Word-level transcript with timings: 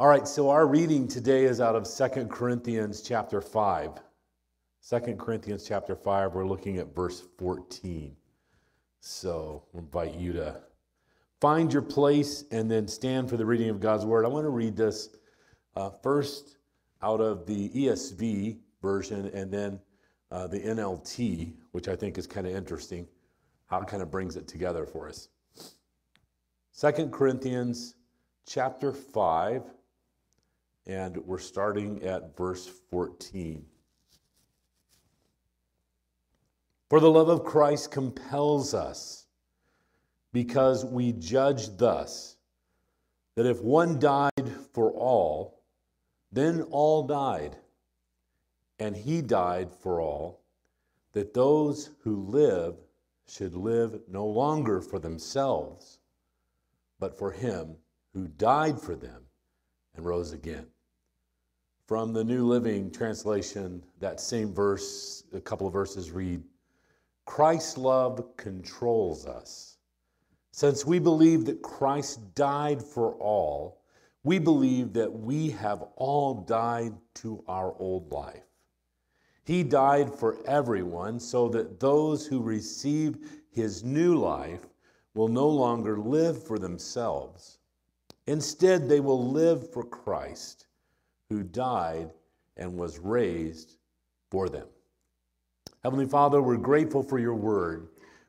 All 0.00 0.06
right, 0.06 0.28
so 0.28 0.48
our 0.48 0.64
reading 0.68 1.08
today 1.08 1.42
is 1.42 1.60
out 1.60 1.74
of 1.74 1.84
Second 1.84 2.30
Corinthians 2.30 3.02
chapter 3.02 3.40
5. 3.40 3.94
2 4.88 5.00
Corinthians 5.16 5.66
chapter 5.66 5.96
5, 5.96 6.34
we're 6.34 6.46
looking 6.46 6.78
at 6.78 6.94
verse 6.94 7.24
14. 7.36 8.14
So 9.00 9.64
I 9.74 9.78
invite 9.78 10.14
you 10.14 10.32
to 10.34 10.60
find 11.40 11.72
your 11.72 11.82
place 11.82 12.44
and 12.52 12.70
then 12.70 12.86
stand 12.86 13.28
for 13.28 13.36
the 13.36 13.44
reading 13.44 13.70
of 13.70 13.80
God's 13.80 14.06
word. 14.06 14.24
I 14.24 14.28
want 14.28 14.44
to 14.44 14.50
read 14.50 14.76
this 14.76 15.16
uh, 15.74 15.90
first 15.90 16.58
out 17.02 17.20
of 17.20 17.44
the 17.44 17.68
ESV 17.70 18.58
version 18.80 19.26
and 19.34 19.50
then 19.50 19.80
uh, 20.30 20.46
the 20.46 20.60
NLT, 20.60 21.54
which 21.72 21.88
I 21.88 21.96
think 21.96 22.18
is 22.18 22.26
kind 22.28 22.46
of 22.46 22.54
interesting, 22.54 23.08
how 23.66 23.80
it 23.80 23.88
kind 23.88 24.04
of 24.04 24.12
brings 24.12 24.36
it 24.36 24.46
together 24.46 24.86
for 24.86 25.08
us. 25.08 25.28
2 26.80 27.08
Corinthians 27.08 27.96
chapter 28.46 28.92
5 28.92 29.64
and 30.88 31.18
we're 31.18 31.38
starting 31.38 32.02
at 32.02 32.34
verse 32.36 32.66
14. 32.90 33.64
For 36.88 36.98
the 36.98 37.10
love 37.10 37.28
of 37.28 37.44
Christ 37.44 37.90
compels 37.90 38.72
us, 38.72 39.26
because 40.32 40.86
we 40.86 41.12
judge 41.12 41.76
thus 41.76 42.36
that 43.34 43.46
if 43.46 43.62
one 43.62 43.98
died 43.98 44.50
for 44.72 44.90
all, 44.92 45.62
then 46.32 46.62
all 46.70 47.06
died. 47.06 47.56
And 48.78 48.96
he 48.96 49.20
died 49.20 49.70
for 49.74 50.00
all, 50.00 50.40
that 51.12 51.34
those 51.34 51.90
who 52.02 52.22
live 52.22 52.76
should 53.26 53.54
live 53.54 54.00
no 54.08 54.26
longer 54.26 54.80
for 54.80 54.98
themselves, 54.98 55.98
but 56.98 57.18
for 57.18 57.30
him 57.30 57.76
who 58.14 58.28
died 58.28 58.80
for 58.80 58.94
them 58.94 59.22
and 59.94 60.06
rose 60.06 60.32
again. 60.32 60.66
From 61.88 62.12
the 62.12 62.22
New 62.22 62.46
Living 62.46 62.90
Translation, 62.90 63.82
that 63.98 64.20
same 64.20 64.52
verse, 64.52 65.24
a 65.32 65.40
couple 65.40 65.66
of 65.66 65.72
verses 65.72 66.10
read 66.10 66.42
Christ's 67.24 67.78
love 67.78 68.36
controls 68.36 69.24
us. 69.24 69.78
Since 70.50 70.84
we 70.84 70.98
believe 70.98 71.46
that 71.46 71.62
Christ 71.62 72.34
died 72.34 72.82
for 72.82 73.14
all, 73.14 73.80
we 74.22 74.38
believe 74.38 74.92
that 74.92 75.10
we 75.10 75.48
have 75.48 75.82
all 75.96 76.34
died 76.34 76.92
to 77.14 77.42
our 77.48 77.74
old 77.78 78.12
life. 78.12 78.44
He 79.46 79.62
died 79.62 80.14
for 80.14 80.36
everyone 80.44 81.18
so 81.18 81.48
that 81.48 81.80
those 81.80 82.26
who 82.26 82.42
receive 82.42 83.40
his 83.50 83.82
new 83.82 84.14
life 84.14 84.68
will 85.14 85.28
no 85.28 85.48
longer 85.48 85.98
live 85.98 86.46
for 86.46 86.58
themselves. 86.58 87.60
Instead, 88.26 88.90
they 88.90 89.00
will 89.00 89.30
live 89.30 89.72
for 89.72 89.84
Christ 89.84 90.66
who 91.30 91.42
died 91.42 92.10
and 92.56 92.76
was 92.76 92.98
raised 92.98 93.76
for 94.30 94.48
them. 94.48 94.66
Heavenly 95.84 96.06
Father, 96.06 96.42
we're 96.42 96.56
grateful 96.56 97.02
for 97.02 97.18
your 97.18 97.34
word. 97.34 97.88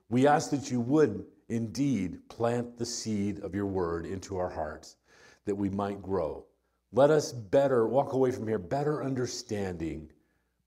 We 0.09 0.27
ask 0.27 0.51
that 0.51 0.69
you 0.69 0.81
would 0.81 1.25
indeed 1.49 2.27
plant 2.29 2.77
the 2.77 2.85
seed 2.85 3.39
of 3.39 3.55
your 3.55 3.65
word 3.65 4.05
into 4.05 4.37
our 4.37 4.49
hearts 4.49 4.97
that 5.45 5.55
we 5.55 5.69
might 5.69 6.01
grow. 6.01 6.45
Let 6.91 7.09
us 7.09 7.31
better 7.31 7.87
walk 7.87 8.13
away 8.13 8.31
from 8.31 8.47
here 8.47 8.59
better 8.59 9.03
understanding 9.03 10.11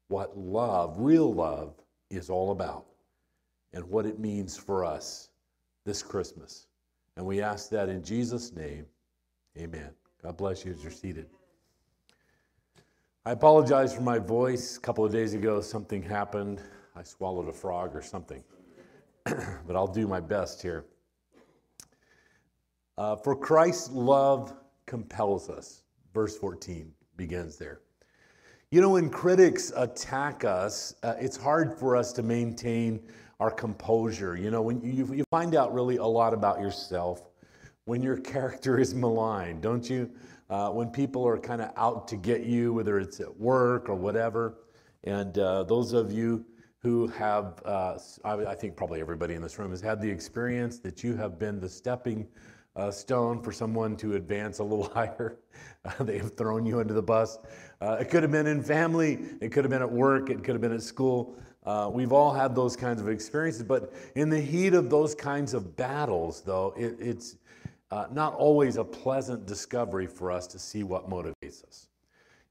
what 0.08 0.36
love, 0.36 0.96
real 0.98 1.32
love, 1.32 1.74
is 2.10 2.30
all 2.30 2.50
about 2.50 2.86
and 3.72 3.84
what 3.84 4.06
it 4.06 4.18
means 4.18 4.56
for 4.56 4.84
us 4.84 5.30
this 5.84 6.02
Christmas. 6.02 6.66
And 7.16 7.24
we 7.24 7.40
ask 7.40 7.70
that 7.70 7.88
in 7.88 8.02
Jesus' 8.02 8.52
name, 8.52 8.86
amen. 9.58 9.90
God 10.22 10.36
bless 10.36 10.64
you 10.64 10.72
as 10.72 10.82
you're 10.82 10.92
seated. 10.92 11.26
I 13.24 13.30
apologize 13.30 13.94
for 13.94 14.00
my 14.00 14.18
voice. 14.18 14.76
A 14.76 14.80
couple 14.80 15.04
of 15.04 15.12
days 15.12 15.32
ago, 15.32 15.60
something 15.60 16.02
happened. 16.02 16.60
I 16.96 17.04
swallowed 17.04 17.48
a 17.48 17.52
frog 17.52 17.94
or 17.94 18.02
something. 18.02 18.42
but 19.24 19.76
I'll 19.76 19.86
do 19.86 20.08
my 20.08 20.18
best 20.18 20.60
here. 20.60 20.86
Uh, 22.98 23.14
for 23.14 23.36
Christ's 23.36 23.90
love 23.92 24.52
compels 24.86 25.48
us. 25.48 25.84
Verse 26.12 26.36
14 26.36 26.92
begins 27.16 27.56
there. 27.56 27.82
You 28.72 28.80
know, 28.80 28.90
when 28.90 29.08
critics 29.08 29.72
attack 29.76 30.44
us, 30.44 30.96
uh, 31.04 31.14
it's 31.20 31.36
hard 31.36 31.78
for 31.78 31.94
us 31.94 32.12
to 32.14 32.24
maintain 32.24 33.00
our 33.38 33.52
composure. 33.52 34.36
You 34.36 34.50
know, 34.50 34.62
when 34.62 34.82
you, 34.82 35.14
you 35.14 35.24
find 35.30 35.54
out 35.54 35.72
really 35.72 35.98
a 35.98 36.04
lot 36.04 36.34
about 36.34 36.58
yourself 36.58 37.30
when 37.84 38.02
your 38.02 38.16
character 38.32 38.80
is 38.80 38.94
maligned, 38.94 39.62
don't 39.62 39.88
you? 39.88 40.10
Uh, 40.52 40.68
when 40.68 40.90
people 40.90 41.26
are 41.26 41.38
kind 41.38 41.62
of 41.62 41.70
out 41.78 42.06
to 42.06 42.14
get 42.14 42.42
you, 42.42 42.74
whether 42.74 42.98
it's 42.98 43.20
at 43.20 43.40
work 43.40 43.88
or 43.88 43.94
whatever. 43.94 44.58
And 45.02 45.38
uh, 45.38 45.62
those 45.62 45.94
of 45.94 46.12
you 46.12 46.44
who 46.80 47.06
have, 47.06 47.62
uh, 47.64 47.96
I 48.22 48.54
think 48.54 48.76
probably 48.76 49.00
everybody 49.00 49.32
in 49.32 49.40
this 49.40 49.58
room 49.58 49.70
has 49.70 49.80
had 49.80 49.98
the 50.02 50.10
experience 50.10 50.78
that 50.80 51.02
you 51.02 51.16
have 51.16 51.38
been 51.38 51.58
the 51.58 51.70
stepping 51.70 52.28
uh, 52.76 52.90
stone 52.90 53.42
for 53.42 53.50
someone 53.50 53.96
to 53.96 54.16
advance 54.16 54.58
a 54.58 54.64
little 54.64 54.88
higher. 54.94 55.38
they 56.00 56.18
have 56.18 56.36
thrown 56.36 56.66
you 56.66 56.80
under 56.80 56.92
the 56.92 57.02
bus. 57.02 57.38
Uh, 57.80 57.96
it 58.00 58.10
could 58.10 58.22
have 58.22 58.32
been 58.32 58.46
in 58.46 58.62
family, 58.62 59.20
it 59.40 59.52
could 59.52 59.64
have 59.64 59.70
been 59.70 59.82
at 59.82 59.90
work, 59.90 60.28
it 60.28 60.44
could 60.44 60.54
have 60.54 60.60
been 60.60 60.74
at 60.74 60.82
school. 60.82 61.34
Uh, 61.64 61.88
we've 61.90 62.12
all 62.12 62.32
had 62.32 62.54
those 62.54 62.76
kinds 62.76 63.00
of 63.00 63.08
experiences, 63.08 63.62
but 63.62 63.94
in 64.16 64.28
the 64.28 64.40
heat 64.40 64.74
of 64.74 64.90
those 64.90 65.14
kinds 65.14 65.54
of 65.54 65.76
battles, 65.76 66.42
though, 66.42 66.74
it, 66.76 66.96
it's 66.98 67.36
uh, 67.92 68.06
not 68.10 68.34
always 68.36 68.78
a 68.78 68.84
pleasant 68.84 69.44
discovery 69.44 70.06
for 70.06 70.32
us 70.32 70.46
to 70.46 70.58
see 70.58 70.82
what 70.82 71.10
motivates 71.10 71.62
us. 71.68 71.88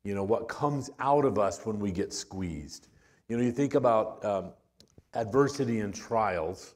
You 0.03 0.13
know, 0.13 0.23
what 0.23 0.47
comes 0.47 0.91
out 0.99 1.25
of 1.25 1.39
us 1.39 1.65
when 1.65 1.79
we 1.79 1.91
get 1.91 2.13
squeezed. 2.13 2.89
You 3.27 3.37
know, 3.37 3.43
you 3.43 3.51
think 3.51 3.73
about 3.73 4.23
um, 4.23 4.51
adversity 5.15 5.79
and 5.79 5.95
trials. 5.95 6.75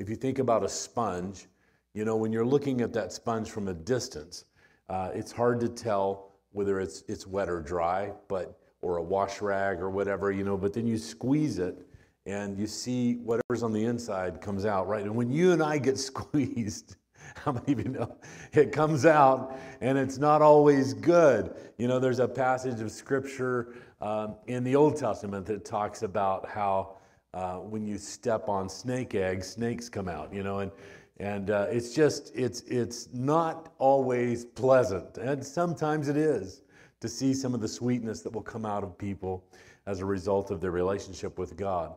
If 0.00 0.10
you 0.10 0.16
think 0.16 0.40
about 0.40 0.64
a 0.64 0.68
sponge, 0.68 1.46
you 1.94 2.04
know, 2.04 2.16
when 2.16 2.32
you're 2.32 2.44
looking 2.44 2.80
at 2.80 2.92
that 2.92 3.12
sponge 3.12 3.50
from 3.50 3.68
a 3.68 3.74
distance, 3.74 4.46
uh, 4.88 5.10
it's 5.14 5.30
hard 5.30 5.60
to 5.60 5.68
tell 5.68 6.32
whether 6.50 6.80
it's, 6.80 7.04
it's 7.06 7.24
wet 7.24 7.48
or 7.48 7.60
dry, 7.60 8.12
but 8.26 8.58
or 8.80 8.96
a 8.96 9.02
wash 9.02 9.40
rag 9.40 9.78
or 9.78 9.90
whatever, 9.90 10.32
you 10.32 10.42
know, 10.42 10.56
but 10.56 10.72
then 10.72 10.88
you 10.88 10.98
squeeze 10.98 11.60
it 11.60 11.86
and 12.26 12.58
you 12.58 12.66
see 12.66 13.14
whatever's 13.18 13.62
on 13.62 13.72
the 13.72 13.84
inside 13.84 14.40
comes 14.40 14.64
out, 14.64 14.88
right? 14.88 15.04
And 15.04 15.14
when 15.14 15.30
you 15.30 15.52
and 15.52 15.62
I 15.62 15.78
get 15.78 15.98
squeezed, 16.00 16.96
How 17.36 17.52
many 17.52 17.72
of 17.72 17.78
you 17.80 17.88
know 17.88 18.16
it 18.52 18.72
comes 18.72 19.06
out 19.06 19.58
and 19.80 19.98
it's 19.98 20.18
not 20.18 20.42
always 20.42 20.94
good? 20.94 21.54
You 21.78 21.88
know, 21.88 21.98
there's 21.98 22.18
a 22.18 22.28
passage 22.28 22.80
of 22.80 22.90
scripture 22.90 23.74
um, 24.00 24.36
in 24.46 24.64
the 24.64 24.76
Old 24.76 24.96
Testament 24.96 25.46
that 25.46 25.64
talks 25.64 26.02
about 26.02 26.48
how 26.48 26.96
uh, 27.34 27.56
when 27.56 27.86
you 27.86 27.98
step 27.98 28.48
on 28.48 28.68
snake 28.68 29.14
eggs, 29.14 29.48
snakes 29.48 29.88
come 29.88 30.08
out, 30.08 30.32
you 30.32 30.42
know, 30.42 30.58
and, 30.58 30.70
and 31.18 31.50
uh, 31.50 31.66
it's 31.70 31.94
just, 31.94 32.30
it's, 32.34 32.60
it's 32.62 33.08
not 33.12 33.72
always 33.78 34.44
pleasant. 34.44 35.18
And 35.18 35.44
sometimes 35.44 36.08
it 36.08 36.16
is 36.16 36.62
to 37.00 37.08
see 37.08 37.32
some 37.32 37.54
of 37.54 37.60
the 37.60 37.68
sweetness 37.68 38.22
that 38.22 38.32
will 38.32 38.42
come 38.42 38.66
out 38.66 38.84
of 38.84 38.96
people 38.98 39.44
as 39.86 40.00
a 40.00 40.04
result 40.04 40.50
of 40.50 40.60
their 40.60 40.70
relationship 40.70 41.38
with 41.38 41.56
God. 41.56 41.94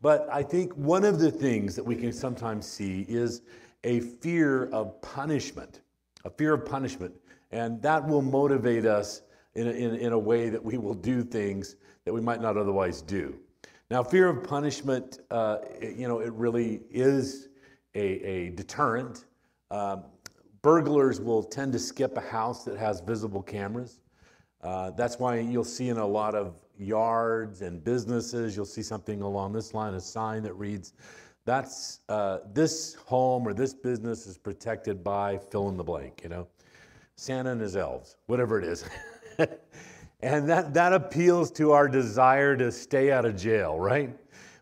But 0.00 0.28
I 0.30 0.42
think 0.42 0.72
one 0.74 1.04
of 1.04 1.18
the 1.18 1.30
things 1.30 1.76
that 1.76 1.84
we 1.84 1.96
can 1.96 2.12
sometimes 2.12 2.66
see 2.66 3.06
is 3.08 3.42
a 3.84 4.00
fear 4.00 4.66
of 4.70 5.00
punishment, 5.02 5.82
a 6.24 6.30
fear 6.30 6.54
of 6.54 6.66
punishment. 6.66 7.14
And 7.52 7.80
that 7.82 8.04
will 8.06 8.22
motivate 8.22 8.86
us 8.86 9.22
in 9.54 9.68
a, 9.68 9.70
in, 9.70 9.94
in 9.94 10.12
a 10.12 10.18
way 10.18 10.48
that 10.48 10.62
we 10.62 10.78
will 10.78 10.94
do 10.94 11.22
things 11.22 11.76
that 12.04 12.12
we 12.12 12.20
might 12.20 12.40
not 12.40 12.56
otherwise 12.56 13.00
do. 13.00 13.38
Now, 13.90 14.02
fear 14.02 14.28
of 14.28 14.42
punishment, 14.42 15.20
uh, 15.30 15.58
you 15.80 16.08
know, 16.08 16.18
it 16.18 16.32
really 16.32 16.80
is 16.90 17.48
a, 17.94 18.00
a 18.00 18.50
deterrent. 18.50 19.26
Um, 19.70 20.04
burglars 20.62 21.20
will 21.20 21.42
tend 21.42 21.72
to 21.74 21.78
skip 21.78 22.16
a 22.16 22.20
house 22.20 22.64
that 22.64 22.78
has 22.78 23.00
visible 23.00 23.42
cameras. 23.42 24.00
Uh, 24.62 24.90
that's 24.92 25.18
why 25.18 25.38
you'll 25.38 25.62
see 25.62 25.90
in 25.90 25.98
a 25.98 26.06
lot 26.06 26.34
of 26.34 26.60
yards 26.78 27.60
and 27.60 27.84
businesses, 27.84 28.56
you'll 28.56 28.64
see 28.64 28.82
something 28.82 29.20
along 29.20 29.52
this 29.52 29.74
line, 29.74 29.94
a 29.94 30.00
sign 30.00 30.42
that 30.42 30.54
reads, 30.54 30.94
that's 31.44 32.00
uh, 32.08 32.38
this 32.52 32.94
home 33.06 33.46
or 33.46 33.52
this 33.52 33.74
business 33.74 34.26
is 34.26 34.38
protected 34.38 35.04
by 35.04 35.38
fill 35.38 35.68
in 35.68 35.76
the 35.76 35.84
blank, 35.84 36.20
you 36.22 36.30
know, 36.30 36.46
Santa 37.16 37.50
and 37.50 37.60
his 37.60 37.76
elves, 37.76 38.16
whatever 38.26 38.58
it 38.58 38.64
is. 38.64 38.84
and 40.20 40.48
that, 40.48 40.72
that 40.72 40.92
appeals 40.92 41.50
to 41.52 41.72
our 41.72 41.86
desire 41.86 42.56
to 42.56 42.72
stay 42.72 43.12
out 43.12 43.26
of 43.26 43.36
jail, 43.36 43.78
right? 43.78 44.16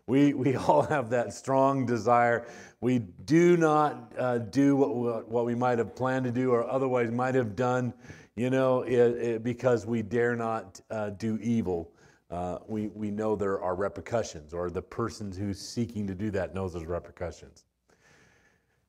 We, 0.07 0.33
we 0.33 0.55
all 0.67 0.83
have 0.83 1.09
that 1.11 1.33
strong 1.33 1.85
desire. 1.85 2.47
We 2.81 2.99
do 2.99 3.55
not 3.55 4.11
uh, 4.17 4.39
do 4.39 4.75
what, 4.75 5.29
what 5.29 5.45
we 5.45 5.55
might 5.55 5.77
have 5.77 5.95
planned 5.95 6.25
to 6.25 6.31
do 6.31 6.51
or 6.51 6.69
otherwise 6.69 7.11
might 7.11 7.35
have 7.35 7.55
done, 7.55 7.93
you 8.35 8.49
know, 8.49 8.81
it, 8.81 8.97
it, 8.97 9.43
because 9.43 9.85
we 9.85 10.01
dare 10.01 10.35
not 10.35 10.81
uh, 10.91 11.11
do 11.11 11.39
evil 11.41 11.92
uh, 12.33 12.57
we, 12.67 12.87
we 12.87 13.11
know 13.11 13.35
there 13.35 13.61
are 13.61 13.75
repercussions, 13.75 14.55
or 14.55 14.71
the 14.71 14.81
person 14.81 15.31
who's 15.31 15.59
seeking 15.59 16.07
to 16.07 16.15
do 16.15 16.31
that 16.31 16.55
knows 16.55 16.73
there's 16.73 16.87
repercussions. 16.87 17.65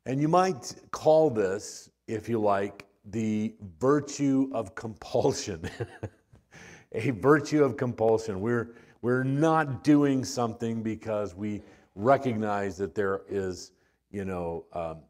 And 0.06 0.19
you 0.19 0.29
might 0.29 0.75
call 0.93 1.29
this, 1.29 1.91
if 2.08 2.26
you 2.26 2.41
like, 2.41 2.87
the 3.11 3.55
virtue 3.79 4.50
of 4.55 4.75
compulsion. 4.75 5.69
a 6.93 7.11
virtue 7.11 7.62
of 7.62 7.76
compulsion. 7.76 8.41
We're, 8.41 8.76
we're 9.02 9.25
not 9.25 9.85
doing 9.85 10.25
something 10.25 10.82
because 10.82 11.35
we 11.35 11.61
recognize 11.94 12.79
that 12.79 12.94
there 12.94 13.23
is, 13.29 13.73
you 14.11 14.25
know, 14.25 14.64
um, 14.73 15.00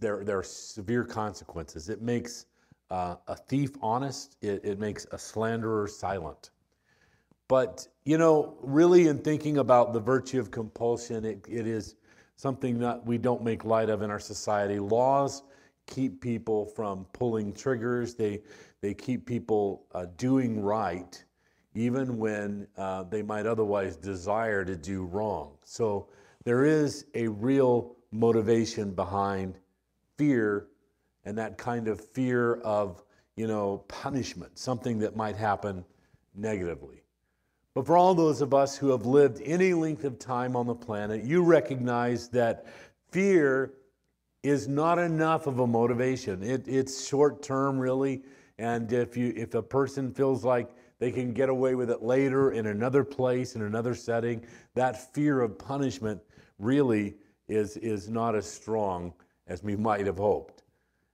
there, 0.00 0.24
there 0.24 0.38
are 0.38 0.42
severe 0.42 1.04
consequences. 1.04 1.88
It 1.88 2.02
makes 2.02 2.46
uh, 2.90 3.16
a 3.28 3.36
thief 3.36 3.76
honest, 3.80 4.36
it, 4.40 4.64
it 4.64 4.80
makes 4.80 5.06
a 5.12 5.18
slanderer 5.18 5.86
silent. 5.86 6.50
But, 7.48 7.88
you 8.04 8.18
know, 8.18 8.56
really 8.60 9.08
in 9.08 9.18
thinking 9.18 9.58
about 9.58 9.94
the 9.94 10.00
virtue 10.00 10.38
of 10.38 10.50
compulsion, 10.50 11.24
it, 11.24 11.44
it 11.48 11.66
is 11.66 11.96
something 12.36 12.78
that 12.80 13.04
we 13.04 13.16
don't 13.18 13.42
make 13.42 13.64
light 13.64 13.88
of 13.88 14.02
in 14.02 14.10
our 14.10 14.20
society. 14.20 14.78
Laws 14.78 15.42
keep 15.86 16.20
people 16.20 16.66
from 16.66 17.06
pulling 17.14 17.54
triggers, 17.54 18.14
they, 18.14 18.42
they 18.82 18.92
keep 18.92 19.24
people 19.26 19.86
uh, 19.92 20.06
doing 20.18 20.62
right, 20.62 21.24
even 21.74 22.18
when 22.18 22.68
uh, 22.76 23.04
they 23.04 23.22
might 23.22 23.46
otherwise 23.46 23.96
desire 23.96 24.64
to 24.64 24.76
do 24.76 25.04
wrong. 25.04 25.52
So 25.64 26.08
there 26.44 26.66
is 26.66 27.06
a 27.14 27.28
real 27.28 27.96
motivation 28.12 28.92
behind 28.92 29.58
fear 30.18 30.66
and 31.24 31.36
that 31.38 31.56
kind 31.56 31.88
of 31.88 32.00
fear 32.00 32.56
of, 32.56 33.02
you 33.36 33.46
know, 33.46 33.84
punishment, 33.88 34.58
something 34.58 34.98
that 34.98 35.16
might 35.16 35.36
happen 35.36 35.84
negatively. 36.34 37.02
But 37.78 37.86
for 37.86 37.96
all 37.96 38.12
those 38.12 38.40
of 38.40 38.52
us 38.54 38.76
who 38.76 38.90
have 38.90 39.06
lived 39.06 39.40
any 39.44 39.72
length 39.72 40.02
of 40.02 40.18
time 40.18 40.56
on 40.56 40.66
the 40.66 40.74
planet, 40.74 41.22
you 41.22 41.44
recognize 41.44 42.26
that 42.30 42.66
fear 43.12 43.74
is 44.42 44.66
not 44.66 44.98
enough 44.98 45.46
of 45.46 45.60
a 45.60 45.66
motivation. 45.68 46.42
It, 46.42 46.66
it's 46.66 47.06
short 47.06 47.40
term, 47.40 47.78
really. 47.78 48.24
And 48.58 48.92
if, 48.92 49.16
you, 49.16 49.32
if 49.36 49.54
a 49.54 49.62
person 49.62 50.12
feels 50.12 50.44
like 50.44 50.68
they 50.98 51.12
can 51.12 51.32
get 51.32 51.50
away 51.50 51.76
with 51.76 51.88
it 51.88 52.02
later 52.02 52.50
in 52.50 52.66
another 52.66 53.04
place, 53.04 53.54
in 53.54 53.62
another 53.62 53.94
setting, 53.94 54.44
that 54.74 55.14
fear 55.14 55.40
of 55.40 55.56
punishment 55.56 56.20
really 56.58 57.14
is, 57.46 57.76
is 57.76 58.08
not 58.08 58.34
as 58.34 58.50
strong 58.50 59.14
as 59.46 59.62
we 59.62 59.76
might 59.76 60.04
have 60.04 60.18
hoped. 60.18 60.64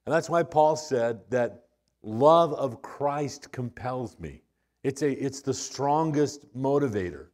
And 0.07 0.15
that's 0.15 0.31
why 0.31 0.43
Paul 0.43 0.77
said 0.77 1.21
that 1.29 1.67
love 2.03 2.55
of 2.55 2.81
Christ 2.81 3.53
compels 3.53 4.19
me. 4.19 4.44
It's, 4.85 5.01
a, 5.03 5.11
it's 5.11 5.41
the 5.41 5.55
strongest 5.55 6.55
motivator. 6.55 7.29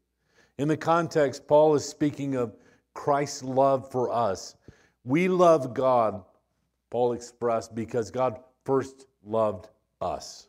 In 0.58 0.68
the 0.68 0.76
context, 0.76 1.48
Paul 1.48 1.74
is 1.74 1.84
speaking 1.84 2.36
of 2.36 2.56
Christ's 2.94 3.42
love 3.42 3.90
for 3.90 4.12
us. 4.12 4.54
We 5.04 5.28
love 5.28 5.74
God, 5.74 6.22
Paul 6.90 7.12
expressed, 7.12 7.74
because 7.74 8.10
God 8.10 8.38
first 8.64 9.06
loved 9.24 9.68
us. 10.00 10.46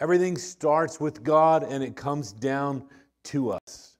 Everything 0.00 0.36
starts 0.36 1.00
with 1.00 1.22
God 1.22 1.62
and 1.62 1.82
it 1.82 1.94
comes 1.94 2.32
down 2.32 2.84
to 3.24 3.52
us. 3.52 3.96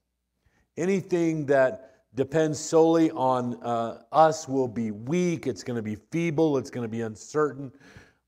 Anything 0.75 1.45
that 1.45 2.03
depends 2.13 2.59
solely 2.59 3.09
on 3.11 3.55
uh, 3.63 4.01
us 4.11 4.49
will 4.49 4.67
be 4.67 4.91
weak, 4.91 5.47
it's 5.47 5.63
going 5.63 5.77
to 5.77 5.83
be 5.83 5.95
feeble, 5.95 6.57
it's 6.57 6.69
going 6.69 6.83
to 6.83 6.91
be 6.91 7.01
uncertain. 7.01 7.71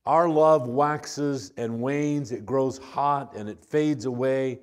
Our 0.06 0.30
love 0.30 0.68
waxes 0.68 1.51
and 1.57 1.81
wanes, 1.81 2.31
it 2.31 2.46
grows 2.46 2.78
hot 2.78 3.36
and 3.36 3.50
it 3.50 3.63
fades 3.63 4.06
away. 4.06 4.60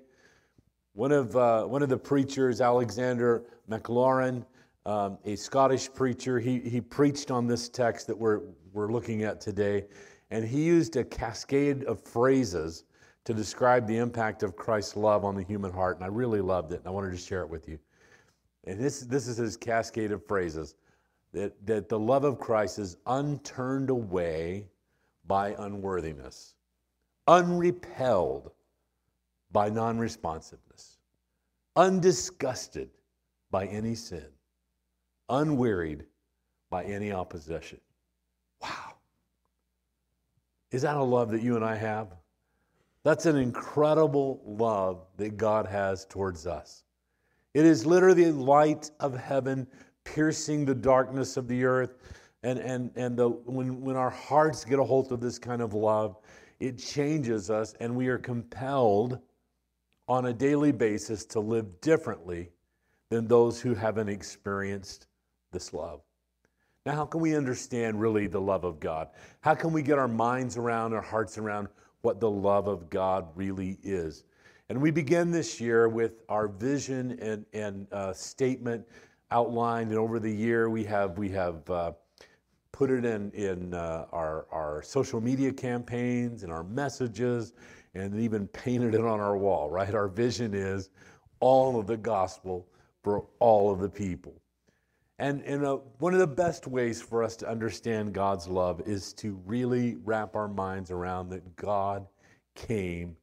One 0.95 1.13
of, 1.13 1.37
uh, 1.37 1.65
one 1.65 1.83
of 1.83 1.89
the 1.89 1.99
preachers, 1.99 2.61
Alexander 2.61 3.45
Maclaren, 3.71 4.45
um, 4.87 5.19
a 5.25 5.37
Scottish 5.37 5.93
preacher, 5.93 6.39
he, 6.39 6.61
he 6.61 6.81
preached 6.81 7.31
on 7.31 7.47
this 7.47 7.69
text 7.69 8.07
that 8.07 8.17
we're, 8.17 8.41
we're 8.73 8.91
looking 8.91 9.25
at 9.25 9.41
today, 9.41 9.85
and 10.31 10.45
he 10.45 10.63
used 10.63 10.97
a 10.97 11.05
cascade 11.05 11.85
of 11.85 12.01
phrases 12.01 12.85
to 13.25 13.35
describe 13.35 13.87
the 13.87 13.97
impact 13.97 14.43
of 14.43 14.57
Christ's 14.57 14.97
love 14.97 15.25
on 15.25 15.35
the 15.35 15.43
human 15.43 15.73
heart, 15.73 15.97
and 15.97 16.05
I 16.05 16.09
really 16.09 16.41
loved 16.41 16.73
it, 16.73 16.79
and 16.79 16.87
I 16.87 16.91
wanted 16.91 17.11
to 17.11 17.17
share 17.17 17.43
it 17.43 17.51
with 17.51 17.69
you. 17.69 17.79
And 18.65 18.81
this, 18.81 19.01
this 19.01 19.29
is 19.29 19.37
his 19.37 19.57
cascade 19.57 20.13
of 20.13 20.25
phrases 20.27 20.77
that, 21.33 21.55
that 21.67 21.89
the 21.89 21.99
love 21.99 22.25
of 22.25 22.39
Christ 22.39 22.79
is 22.79 22.97
unturned 23.07 23.91
away 23.91 24.69
by 25.27 25.55
unworthiness, 25.59 26.55
unrepelled 27.29 28.51
by 29.53 29.69
non 29.69 29.99
responsiveness, 29.99 30.99
undisgusted 31.77 32.89
by 33.51 33.67
any 33.67 33.95
sin, 33.95 34.27
unwearied 35.29 36.05
by 36.71 36.85
any 36.85 37.13
opposition. 37.13 37.81
Wow. 38.63 38.95
Is 40.71 40.83
that 40.83 40.97
a 40.97 41.03
love 41.03 41.31
that 41.31 41.43
you 41.43 41.57
and 41.57 41.65
I 41.65 41.77
have? 41.77 42.09
That's 43.05 43.27
an 43.27 43.37
incredible 43.37 44.43
love 44.45 45.07
that 45.17 45.37
God 45.37 45.67
has 45.67 46.05
towards 46.07 46.47
us. 46.47 46.83
It 47.55 47.65
is 47.65 47.87
literally 47.87 48.25
the 48.25 48.33
light 48.33 48.91
of 48.99 49.17
heaven 49.17 49.67
piercing 50.05 50.65
the 50.65 50.75
darkness 50.75 51.37
of 51.37 51.49
the 51.49 51.65
earth. 51.65 51.95
And, 52.47 52.61
and, 52.61 52.93
and 52.95 53.17
the, 53.17 53.29
when, 53.29 53.81
when 53.81 53.97
our 53.97 54.09
hearts 54.09 54.65
get 54.65 54.79
a 54.79 54.85
hold 54.85 55.11
of 55.11 55.21
this 55.21 55.37
kind 55.37 55.61
of 55.61 55.75
love, 55.75 56.17
it 56.61 56.79
changes 56.79 57.51
us, 57.51 57.75
and 57.81 57.97
we 57.97 58.07
are 58.07 58.19
compelled 58.19 59.19
on 60.07 60.27
a 60.27 60.33
daily 60.33 60.71
basis 60.71 61.25
to 61.25 61.41
live 61.41 61.81
differently 61.81 62.51
than 63.11 63.27
those 63.27 63.61
who 63.61 63.75
haven't 63.75 64.09
experienced 64.09 65.09
this 65.51 65.75
love. 65.75 66.03
Now, 66.85 66.93
how 66.93 67.05
can 67.05 67.21
we 67.21 67.35
understand 67.35 68.01
really 68.01 68.29
the 68.29 68.41
love 68.41 68.63
of 68.63 68.79
God? 68.79 69.09
How 69.41 69.57
can 69.57 69.73
we 69.73 69.83
get 69.83 69.99
our 69.99 70.07
minds 70.07 70.57
around, 70.57 70.95
our 70.95 71.03
hearts 71.03 71.39
around 71.39 71.67
what 72.03 72.21
the 72.21 72.31
love 72.31 72.69
of 72.69 72.89
God 72.89 73.27
really 73.35 73.77
is? 73.83 74.23
And 74.69 74.81
we 74.81 74.93
begin 74.93 75.33
this 75.33 75.61
year 75.61 75.89
with 75.89 76.23
our 76.29 76.47
vision 76.47 77.19
and, 77.21 77.45
and 77.53 77.93
uh, 77.93 78.13
statement 78.13 78.87
outlined. 79.33 79.91
And 79.91 79.99
over 79.99 80.21
the 80.21 80.33
year, 80.33 80.71
we 80.71 80.85
have, 80.85 81.19
we 81.19 81.29
have 81.31 81.69
uh, 81.69 81.91
put 82.77 82.91
it 82.91 83.07
in, 83.07 83.31
in 83.31 83.73
uh, 83.73 84.05
our, 84.13 84.47
our 84.53 84.83
social 84.83 85.19
media 85.19 85.51
campaigns 85.51 86.43
and 86.43 86.53
our 86.53 86.63
messages 86.63 87.55
and 87.95 88.21
even 88.21 88.47
painted 88.49 88.95
it 88.95 89.01
on 89.01 89.19
our 89.19 89.39
wall, 89.39 89.71
right? 89.71 89.95
Our 89.95 90.09
vision 90.09 90.53
is 90.53 90.91
all 91.41 91.81
of 91.81 91.87
the 91.87 91.97
gospel 91.97 92.69
for 93.03 93.25
all 93.39 93.73
of 93.73 93.81
the 93.81 93.89
people. 93.89 94.35
And, 95.19 95.43
and 95.45 95.65
uh, 95.65 95.77
one 96.01 96.13
of 96.13 96.21
the 96.21 96.27
best 96.27 96.67
ways 96.67 97.01
for 97.01 97.23
us 97.23 97.35
to 97.37 97.49
understand 97.49 98.13
God's 98.13 98.47
love 98.47 98.83
is 98.85 99.15
to 99.15 99.41
really 99.47 99.97
wrap 100.05 100.37
our 100.37 100.49
minds 100.49 100.91
around 100.91 101.31
that 101.31 101.57
God 101.57 102.07
came 102.55 103.17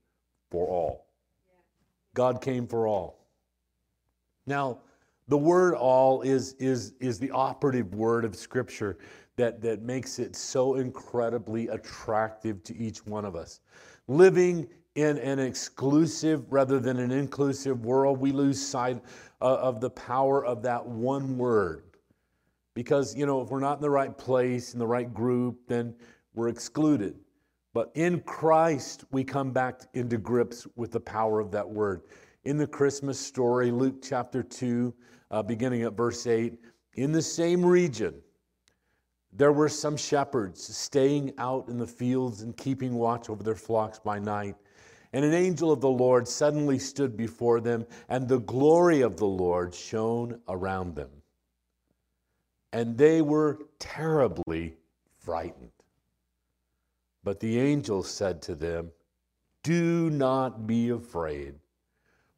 for 0.50 0.68
all. 0.68 1.06
God 2.16 2.42
came 2.42 2.66
for 2.66 2.88
all. 2.88 3.28
Now, 4.48 4.80
the 5.28 5.38
word 5.38 5.76
all 5.76 6.22
is, 6.22 6.54
is, 6.54 6.94
is 7.00 7.20
the 7.20 7.32
operative 7.32 7.94
word 7.94 8.26
of 8.26 8.36
Scripture 8.36 8.98
that, 9.36 9.62
that 9.62 9.82
makes 9.82 10.20
it 10.20 10.36
so 10.36 10.76
incredibly 10.76 11.68
attractive 11.70 12.64
to 12.64 12.78
each 12.78 13.06
one 13.06 13.26
of 13.26 13.36
us. 13.36 13.62
Living 14.08 14.68
in 14.96 15.18
an 15.18 15.40
exclusive 15.40 16.52
rather 16.52 16.80
than 16.80 17.00
an 17.00 17.12
inclusive 17.12 17.86
world, 17.86 18.20
we 18.20 18.32
lose 18.32 18.64
sight 18.64 19.02
of 19.42 19.82
the 19.82 19.90
power 19.90 20.46
of 20.46 20.62
that 20.62 20.86
one 20.86 21.38
word. 21.38 21.84
Because, 22.76 23.16
you 23.16 23.26
know, 23.26 23.42
if 23.42 23.50
we're 23.50 23.60
not 23.60 23.78
in 23.78 23.82
the 23.82 23.90
right 23.90 24.16
place, 24.18 24.74
in 24.74 24.80
the 24.80 24.88
right 24.88 25.12
group, 25.12 25.60
then 25.68 25.96
we're 26.34 26.48
excluded. 26.48 27.16
But 27.74 27.92
in 27.96 28.20
Christ, 28.22 29.06
we 29.12 29.24
come 29.24 29.52
back 29.52 29.82
into 29.94 30.18
grips 30.18 30.68
with 30.76 30.92
the 30.92 31.00
power 31.00 31.40
of 31.40 31.52
that 31.52 31.68
word. 31.68 32.02
In 32.46 32.58
the 32.58 32.68
Christmas 32.68 33.20
story, 33.20 33.72
Luke 33.72 33.96
chapter 34.02 34.44
2, 34.44 34.94
uh, 35.32 35.42
beginning 35.42 35.84
at 35.84 35.94
verse 35.94 36.28
8, 36.28 36.54
in 36.96 37.12
the 37.12 37.22
same 37.22 37.66
region, 37.66 38.14
there 39.36 39.52
were 39.52 39.70
some 39.70 39.98
shepherds 39.98 40.64
staying 40.76 41.34
out 41.38 41.68
in 41.68 41.78
the 41.78 41.88
fields 41.88 42.42
and 42.42 42.56
keeping 42.56 42.94
watch 42.94 43.30
over 43.30 43.44
their 43.44 43.56
flocks 43.56 44.00
by 44.00 44.20
night. 44.20 44.56
And 45.12 45.26
an 45.26 45.34
angel 45.34 45.72
of 45.72 45.82
the 45.82 45.90
Lord 45.90 46.28
suddenly 46.28 46.80
stood 46.80 47.16
before 47.16 47.60
them, 47.60 47.86
and 48.10 48.28
the 48.28 48.40
glory 48.40 49.02
of 49.02 49.18
the 49.18 49.28
Lord 49.28 49.74
shone 49.74 50.40
around 50.48 50.96
them. 50.96 51.10
And 52.72 52.98
they 52.98 53.22
were 53.22 53.60
terribly 53.80 54.76
frightened. 55.20 55.72
But 57.24 57.40
the 57.40 57.60
angel 57.60 58.04
said 58.04 58.42
to 58.44 58.56
them, 58.56 58.92
Do 59.62 60.10
not 60.10 60.68
be 60.68 60.90
afraid. 60.90 61.56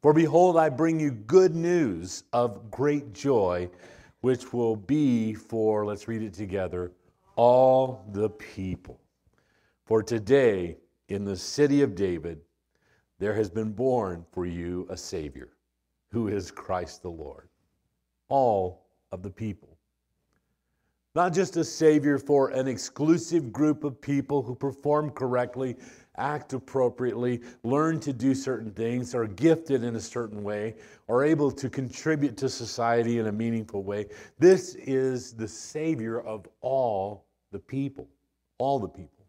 For 0.02 0.12
behold, 0.12 0.56
I 0.56 0.68
bring 0.68 1.00
you 1.00 1.10
good 1.10 1.56
news 1.56 2.24
of 2.32 2.70
great 2.70 3.12
joy, 3.12 3.70
which 4.20 4.52
will 4.52 4.76
be 4.76 5.34
for, 5.34 5.84
let's 5.86 6.08
read 6.08 6.22
it 6.22 6.34
together, 6.34 6.92
all 7.36 8.04
the 8.12 8.30
people. 8.30 9.00
For 9.84 10.02
today, 10.02 10.78
in 11.08 11.24
the 11.24 11.36
city 11.36 11.82
of 11.82 11.94
David, 11.94 12.40
there 13.18 13.34
has 13.34 13.48
been 13.48 13.72
born 13.72 14.24
for 14.32 14.44
you 14.46 14.86
a 14.90 14.96
Savior, 14.96 15.50
who 16.10 16.28
is 16.28 16.50
Christ 16.50 17.02
the 17.02 17.10
Lord. 17.10 17.48
All 18.28 18.86
of 19.12 19.22
the 19.22 19.30
people. 19.30 19.78
not 21.14 21.32
just 21.32 21.56
a 21.56 21.64
Savior 21.64 22.18
for 22.18 22.50
an 22.50 22.68
exclusive 22.68 23.50
group 23.50 23.84
of 23.84 24.00
people 24.00 24.42
who 24.42 24.54
perform 24.54 25.10
correctly, 25.10 25.76
act 26.18 26.52
appropriately, 26.52 27.40
learn 27.62 28.00
to 28.00 28.12
do 28.12 28.34
certain 28.34 28.70
things, 28.72 29.14
are 29.14 29.26
gifted 29.26 29.84
in 29.84 29.96
a 29.96 30.00
certain 30.00 30.42
way, 30.42 30.74
are 31.08 31.24
able 31.24 31.50
to 31.50 31.68
contribute 31.68 32.36
to 32.36 32.48
society 32.48 33.18
in 33.18 33.26
a 33.26 33.32
meaningful 33.32 33.82
way. 33.82 34.06
This 34.38 34.74
is 34.74 35.32
the 35.32 35.48
Savior 35.48 36.20
of 36.20 36.46
all 36.60 37.24
the 37.52 37.58
people, 37.58 38.08
all 38.58 38.78
the 38.78 38.88
people. 38.88 39.26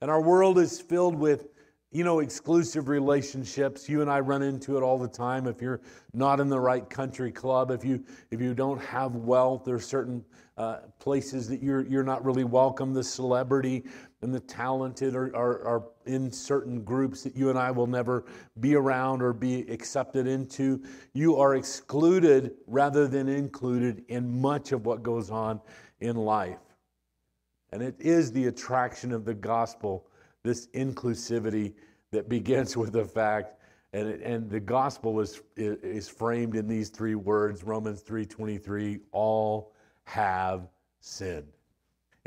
And 0.00 0.10
our 0.10 0.22
world 0.22 0.58
is 0.58 0.80
filled 0.80 1.16
with 1.16 1.48
you 1.90 2.04
know, 2.04 2.18
exclusive 2.18 2.88
relationships. 2.88 3.88
You 3.88 4.02
and 4.02 4.10
I 4.10 4.20
run 4.20 4.42
into 4.42 4.76
it 4.76 4.82
all 4.82 4.98
the 4.98 5.08
time. 5.08 5.46
If 5.46 5.62
you're 5.62 5.80
not 6.12 6.38
in 6.38 6.48
the 6.48 6.60
right 6.60 6.88
country 6.88 7.32
club, 7.32 7.70
if 7.70 7.82
you 7.84 8.04
if 8.30 8.40
you 8.40 8.54
don't 8.54 8.80
have 8.80 9.14
wealth, 9.16 9.62
there's 9.64 9.86
certain 9.86 10.22
uh, 10.58 10.80
places 10.98 11.48
that 11.48 11.62
you're 11.62 11.86
you're 11.86 12.02
not 12.02 12.24
really 12.24 12.44
welcome. 12.44 12.92
The 12.92 13.02
celebrity 13.02 13.84
and 14.20 14.34
the 14.34 14.40
talented 14.40 15.14
are, 15.14 15.34
are, 15.34 15.66
are 15.66 15.84
in 16.04 16.30
certain 16.30 16.82
groups 16.82 17.22
that 17.22 17.34
you 17.34 17.48
and 17.48 17.58
I 17.58 17.70
will 17.70 17.86
never 17.86 18.26
be 18.60 18.74
around 18.74 19.22
or 19.22 19.32
be 19.32 19.60
accepted 19.70 20.26
into. 20.26 20.82
You 21.14 21.36
are 21.36 21.54
excluded 21.54 22.56
rather 22.66 23.08
than 23.08 23.28
included 23.28 24.04
in 24.08 24.40
much 24.40 24.72
of 24.72 24.84
what 24.84 25.02
goes 25.02 25.30
on 25.30 25.60
in 26.00 26.16
life. 26.16 26.58
And 27.72 27.82
it 27.82 27.94
is 27.98 28.32
the 28.32 28.46
attraction 28.46 29.12
of 29.12 29.24
the 29.24 29.34
gospel 29.34 30.08
this 30.42 30.68
inclusivity 30.68 31.74
that 32.10 32.28
begins 32.28 32.76
with 32.76 32.92
the 32.92 33.04
fact 33.04 33.54
and, 33.94 34.20
and 34.22 34.50
the 34.50 34.60
gospel 34.60 35.18
is, 35.18 35.40
is 35.56 36.10
framed 36.10 36.54
in 36.54 36.66
these 36.66 36.88
three 36.90 37.14
words 37.14 37.64
romans 37.64 38.02
3.23 38.02 39.00
all 39.12 39.72
have 40.04 40.68
sinned 41.00 41.57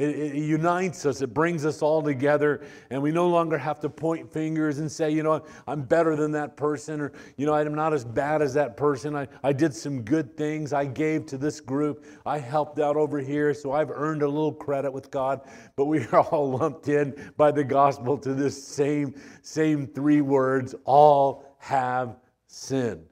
it, 0.01 0.35
it, 0.35 0.43
unites 0.43 1.05
us, 1.05 1.21
it 1.21 1.33
brings 1.33 1.65
us 1.65 1.81
all 1.81 2.01
together, 2.01 2.61
and 2.89 3.01
we 3.01 3.11
no 3.11 3.27
longer 3.27 3.57
have 3.57 3.79
to 3.81 3.89
point 3.89 4.31
fingers 4.31 4.79
and 4.79 4.91
say, 4.91 5.11
you 5.11 5.21
know, 5.21 5.45
I'm 5.67 5.83
better 5.83 6.15
than 6.15 6.31
that 6.31 6.57
person, 6.57 7.01
or, 7.01 7.11
you 7.37 7.45
know, 7.45 7.53
I'm 7.53 7.75
not 7.75 7.93
as 7.93 8.03
bad 8.03 8.41
as 8.41 8.53
that 8.55 8.77
person. 8.77 9.15
I, 9.15 9.27
I 9.43 9.53
did 9.53 9.75
some 9.75 10.01
good 10.01 10.35
things. 10.35 10.73
I 10.73 10.85
gave 10.85 11.27
to 11.27 11.37
this 11.37 11.59
group. 11.59 12.05
I 12.25 12.39
helped 12.39 12.79
out 12.79 12.95
over 12.95 13.19
here, 13.19 13.53
so 13.53 13.73
I've 13.73 13.91
earned 13.91 14.23
a 14.23 14.27
little 14.27 14.53
credit 14.53 14.91
with 14.91 15.11
God. 15.11 15.41
But 15.75 15.85
we 15.85 16.03
are 16.07 16.21
all 16.21 16.51
lumped 16.57 16.87
in 16.87 17.31
by 17.37 17.51
the 17.51 17.63
gospel 17.63 18.17
to 18.17 18.33
this 18.33 18.61
same, 18.61 19.13
same 19.43 19.85
three 19.85 20.21
words 20.21 20.73
all 20.83 21.45
have 21.59 22.17
sinned. 22.47 23.05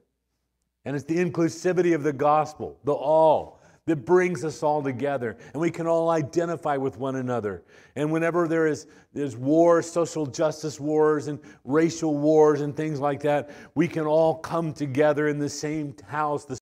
And 0.85 0.95
it's 0.95 1.05
the 1.05 1.17
inclusivity 1.17 1.93
of 1.93 2.01
the 2.01 2.13
gospel, 2.13 2.79
the 2.83 2.93
all 2.93 3.58
that 3.89 4.05
brings 4.05 4.45
us 4.45 4.61
all 4.61 4.83
together 4.83 5.35
and 5.53 5.61
we 5.61 5.71
can 5.71 5.87
all 5.87 6.11
identify 6.11 6.77
with 6.77 6.97
one 6.97 7.15
another. 7.15 7.63
And 7.95 8.11
whenever 8.11 8.47
there 8.47 8.67
is 8.67 8.87
there's 9.13 9.35
wars, 9.35 9.89
social 9.89 10.27
justice 10.27 10.79
wars 10.79 11.27
and 11.27 11.39
racial 11.65 12.15
wars 12.15 12.61
and 12.61 12.77
things 12.77 12.99
like 12.99 13.21
that, 13.21 13.49
we 13.73 13.87
can 13.87 14.05
all 14.05 14.35
come 14.35 14.73
together 14.73 15.27
in 15.27 15.39
the 15.39 15.49
same 15.49 15.95
house, 16.07 16.45
the 16.45 16.57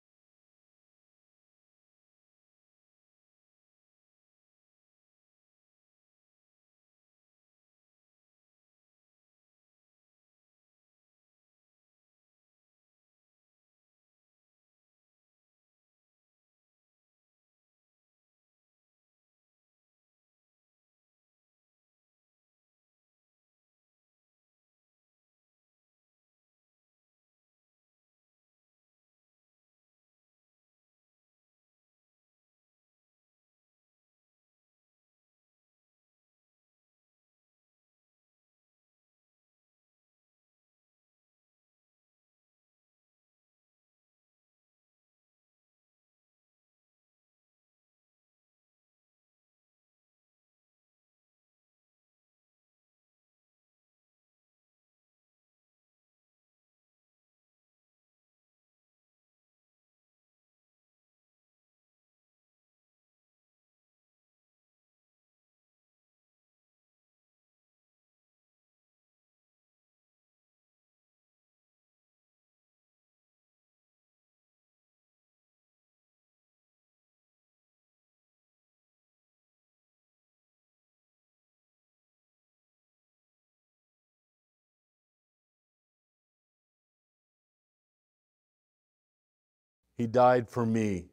He 89.98 90.08
died 90.08 90.50
for 90.50 90.66
me. 90.66 91.06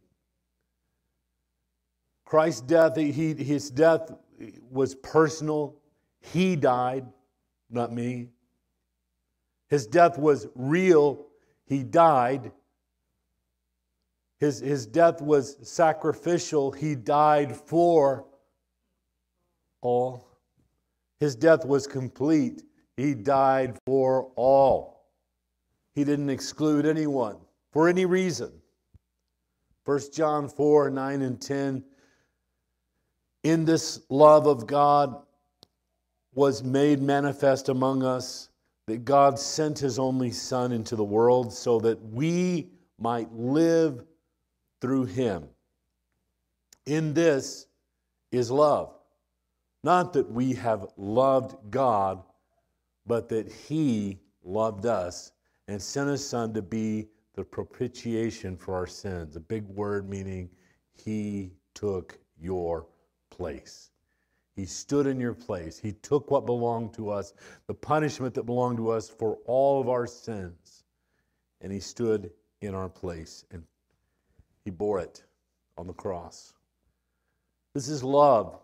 Christ's 2.25 2.62
death, 2.62 2.97
he, 2.97 3.35
his 3.35 3.71
death 3.71 4.11
was 4.71 4.95
personal. 4.95 5.77
He 6.21 6.57
died, 6.57 7.07
not 7.71 7.93
me. 7.93 8.31
His 9.69 9.87
death 9.87 10.19
was 10.19 10.49
real. 10.55 11.27
He 11.67 11.83
died. 11.83 12.53
His, 14.39 14.61
his 14.61 14.87
death 14.87 15.21
was 15.21 15.57
sacrificial. 15.62 16.73
He 16.73 16.95
died 16.95 17.55
for 17.55 18.27
all. 19.81 20.27
His 21.21 21.37
death 21.37 21.65
was 21.65 21.87
complete. 21.87 22.62
He 22.97 23.15
died 23.15 23.79
for 23.87 24.33
all. 24.37 25.07
He 25.95 26.05
didn't 26.05 26.31
exclude 26.31 26.87
anyone 26.87 27.37
for 27.73 27.89
any 27.89 28.07
reason. 28.07 28.62
1 29.85 30.01
John 30.12 30.49
4 30.49 30.91
9 30.91 31.23
and 31.23 31.41
10. 31.41 31.85
In 33.43 33.65
this 33.65 34.01
love 34.09 34.47
of 34.47 34.67
God 34.67 35.17
was 36.35 36.62
made 36.62 37.03
manifest 37.03 37.69
among 37.69 38.03
us 38.03 38.49
that 38.87 39.05
God 39.05 39.39
sent 39.39 39.79
his 39.79 39.99
only 39.99 40.31
Son 40.31 40.73
into 40.73 40.97
the 40.97 41.05
world 41.05 41.53
so 41.53 41.81
that 41.81 42.01
we 42.03 42.71
might 42.99 43.33
live 43.33 44.05
through 44.81 45.05
him. 45.05 45.49
In 46.87 47.15
this 47.15 47.67
is 48.31 48.51
love. 48.51 48.95
Not 49.85 50.12
that 50.12 50.31
we 50.31 50.55
have 50.55 50.87
loved 50.97 51.71
God, 51.71 52.23
but 53.07 53.29
that 53.29 53.51
he 53.51 54.21
loved 54.45 54.87
us 54.87 55.33
and 55.69 55.81
sent 55.81 56.11
his 56.11 56.27
Son 56.27 56.55
to 56.55 56.62
be 56.62 57.09
the 57.35 57.45
propitiation 57.45 58.57
for 58.57 58.75
our 58.75 58.87
sins. 58.87 59.37
A 59.37 59.41
big 59.41 59.67
word 59.69 60.09
meaning 60.09 60.51
he 60.93 61.53
took 61.75 62.19
your 62.39 62.87
place. 63.31 63.91
He 64.55 64.67
stood 64.67 65.07
in 65.07 65.19
your 65.19 65.33
place. 65.33 65.79
He 65.79 65.93
took 65.93 66.31
what 66.31 66.45
belonged 66.45 66.93
to 66.95 67.11
us, 67.11 67.33
the 67.67 67.75
punishment 67.75 68.35
that 68.35 68.45
belonged 68.45 68.77
to 68.77 68.91
us 68.91 69.09
for 69.09 69.39
all 69.47 69.81
of 69.81 69.89
our 69.89 70.07
sins, 70.07 70.85
and 71.62 71.73
he 71.73 71.81
stood 71.81 72.31
in 72.61 72.75
our 72.75 72.89
place 72.89 73.45
and 73.51 73.65
he 74.65 74.71
bore 74.71 75.01
it 75.01 75.25
on 75.79 75.87
the 75.87 75.93
cross. 75.93 76.53
This 77.75 77.89
is 77.89 78.05
love. 78.05 78.59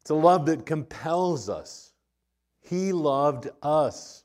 It's 0.00 0.10
a 0.10 0.14
love 0.14 0.46
that 0.46 0.66
compels 0.66 1.48
us. 1.48 1.92
He 2.60 2.92
loved 2.92 3.48
us. 3.62 4.24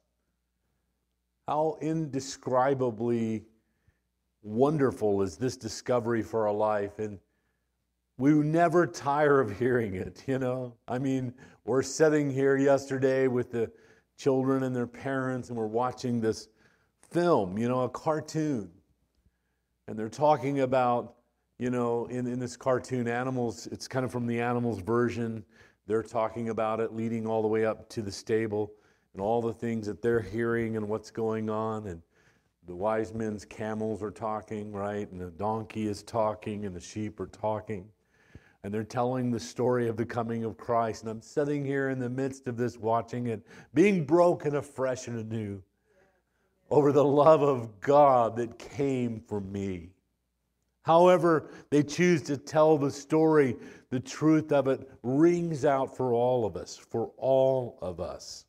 How 1.47 1.77
indescribably 1.81 3.45
wonderful 4.41 5.21
is 5.21 5.37
this 5.37 5.57
discovery 5.57 6.21
for 6.21 6.47
our 6.47 6.53
life. 6.53 6.99
And 6.99 7.19
we 8.17 8.33
never 8.33 8.85
tire 8.85 9.39
of 9.39 9.57
hearing 9.57 9.95
it, 9.95 10.23
you 10.27 10.39
know? 10.39 10.75
I 10.87 10.99
mean, 10.99 11.33
we're 11.65 11.83
sitting 11.83 12.29
here 12.29 12.57
yesterday 12.57 13.27
with 13.27 13.51
the 13.51 13.71
children 14.17 14.63
and 14.63 14.75
their 14.75 14.87
parents, 14.87 15.49
and 15.49 15.57
we're 15.57 15.67
watching 15.67 16.19
this 16.19 16.49
film, 17.11 17.57
you 17.57 17.67
know, 17.67 17.83
a 17.83 17.89
cartoon. 17.89 18.69
And 19.87 19.97
they're 19.97 20.09
talking 20.09 20.59
about, 20.59 21.15
you 21.57 21.69
know, 21.69 22.05
in, 22.07 22.27
in 22.27 22.39
this 22.39 22.57
cartoon, 22.57 23.07
animals, 23.07 23.67
it's 23.71 23.87
kind 23.87 24.05
of 24.05 24.11
from 24.11 24.27
the 24.27 24.39
animals 24.39 24.79
version. 24.79 25.43
They're 25.87 26.03
talking 26.03 26.49
about 26.49 26.79
it, 26.79 26.93
leading 26.93 27.25
all 27.25 27.41
the 27.41 27.47
way 27.47 27.65
up 27.65 27.89
to 27.89 28.01
the 28.01 28.11
stable 28.11 28.71
and 29.13 29.21
all 29.21 29.41
the 29.41 29.53
things 29.53 29.87
that 29.87 30.01
they're 30.01 30.21
hearing 30.21 30.77
and 30.77 30.87
what's 30.87 31.09
going 31.09 31.49
on. 31.49 31.87
And 31.87 32.01
the 32.67 32.75
wise 32.75 33.13
men's 33.13 33.45
camels 33.45 34.03
are 34.03 34.11
talking, 34.11 34.71
right? 34.71 35.11
And 35.11 35.19
the 35.19 35.31
donkey 35.31 35.87
is 35.87 36.03
talking, 36.03 36.65
and 36.65 36.75
the 36.75 36.81
sheep 36.81 37.19
are 37.19 37.27
talking. 37.27 37.87
And 38.63 38.73
they're 38.73 38.83
telling 38.83 39.31
the 39.31 39.39
story 39.39 39.87
of 39.87 39.95
the 39.97 40.05
coming 40.05 40.43
of 40.43 40.57
Christ. 40.57 41.03
And 41.03 41.11
I'm 41.11 41.21
sitting 41.21 41.63
here 41.63 41.89
in 41.89 41.99
the 41.99 42.09
midst 42.09 42.47
of 42.47 42.57
this, 42.57 42.77
watching 42.77 43.27
it, 43.27 43.41
being 43.73 44.05
broken 44.05 44.55
afresh 44.55 45.07
and 45.07 45.17
anew 45.17 45.63
over 46.69 46.91
the 46.91 47.03
love 47.03 47.41
of 47.41 47.79
God 47.79 48.35
that 48.35 48.59
came 48.59 49.21
for 49.27 49.41
me. 49.41 49.89
However, 50.83 51.49
they 51.69 51.83
choose 51.83 52.21
to 52.23 52.37
tell 52.37 52.77
the 52.77 52.91
story, 52.91 53.55
the 53.89 53.99
truth 53.99 54.51
of 54.51 54.67
it 54.67 54.89
rings 55.03 55.65
out 55.65 55.95
for 55.95 56.13
all 56.13 56.45
of 56.45 56.55
us, 56.55 56.75
for 56.77 57.11
all 57.17 57.77
of 57.81 57.99
us. 57.99 58.45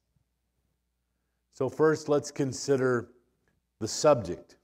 So, 1.52 1.68
first, 1.68 2.08
let's 2.08 2.30
consider 2.30 3.08
the 3.80 3.88
subject 3.88 4.56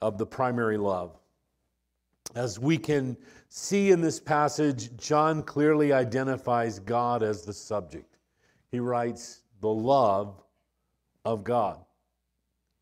of 0.00 0.16
the 0.16 0.26
primary 0.26 0.78
love. 0.78 1.18
As 2.34 2.58
we 2.58 2.78
can 2.78 3.16
see 3.48 3.90
in 3.90 4.00
this 4.00 4.18
passage, 4.18 4.96
John 4.96 5.42
clearly 5.42 5.92
identifies 5.92 6.78
God 6.78 7.22
as 7.22 7.42
the 7.42 7.52
subject. 7.52 8.16
He 8.70 8.80
writes, 8.80 9.42
the 9.60 9.68
love 9.68 10.42
of 11.24 11.44
God. 11.44 11.84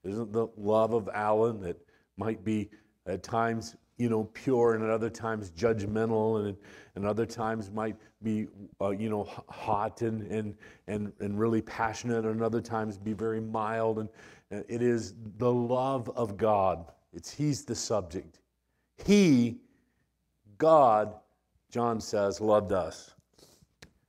Isn't 0.05 0.33
the 0.33 0.49
love 0.57 0.95
of 0.95 1.09
Alan 1.13 1.61
that 1.63 1.77
might 2.17 2.45
be 2.45 2.71
at 3.07 3.23
times, 3.23 3.77
you 3.99 4.09
know, 4.09 4.25
pure 4.33 4.75
and 4.75 4.85
at 4.85 4.91
other 4.91 5.11
times 5.11 5.51
judgmental 5.51 6.47
and, 6.47 6.57
and 6.95 7.07
other 7.07 7.27
times 7.27 7.71
might 7.71 7.97
be, 8.23 8.47
uh, 8.81 8.91
you 8.91 9.11
know, 9.11 9.25
hot 9.49 10.01
and, 10.03 10.23
and, 10.31 10.55
and, 10.87 11.13
and 11.21 11.39
really 11.39 11.61
passionate 11.61 12.25
and 12.25 12.43
other 12.43 12.61
times 12.61 12.97
be 12.97 13.13
very 13.13 13.41
mild. 13.41 13.99
And 13.99 14.09
it 14.51 14.83
is 14.83 15.15
the 15.39 15.53
love 15.53 16.11
of 16.17 16.37
God. 16.37 16.87
It's 17.13 17.33
He's 17.33 17.65
the 17.65 17.75
subject. 17.75 18.41
He, 19.05 19.59
God, 20.59 21.15
John 21.71 22.01
says, 22.01 22.41
loved 22.41 22.73
us. 22.73 23.13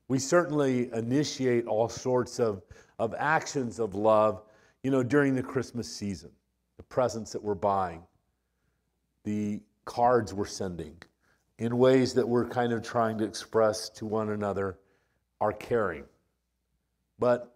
We 0.08 0.20
certainly 0.20 0.92
initiate 0.94 1.68
all 1.68 1.88
sorts 1.88 2.40
of, 2.40 2.64
of 3.00 3.16
actions 3.18 3.80
of 3.80 3.96
love, 3.96 4.44
you 4.84 4.92
know, 4.92 5.04
during 5.04 5.36
the 5.36 5.44
Christmas 5.44 5.88
season, 5.94 6.32
the 6.78 6.84
presents 6.84 7.32
that 7.32 7.42
we're 7.42 7.56
buying, 7.56 8.04
the 9.24 9.62
cards 9.86 10.34
we're 10.34 10.46
sending, 10.46 10.98
in 11.60 11.78
ways 11.78 12.14
that 12.16 12.28
we're 12.28 12.48
kind 12.48 12.74
of 12.74 12.82
trying 12.82 13.18
to 13.20 13.24
express 13.24 13.90
to 13.90 14.06
one 14.06 14.32
another 14.32 14.80
our 15.40 15.54
caring. 15.54 16.04
But 17.20 17.56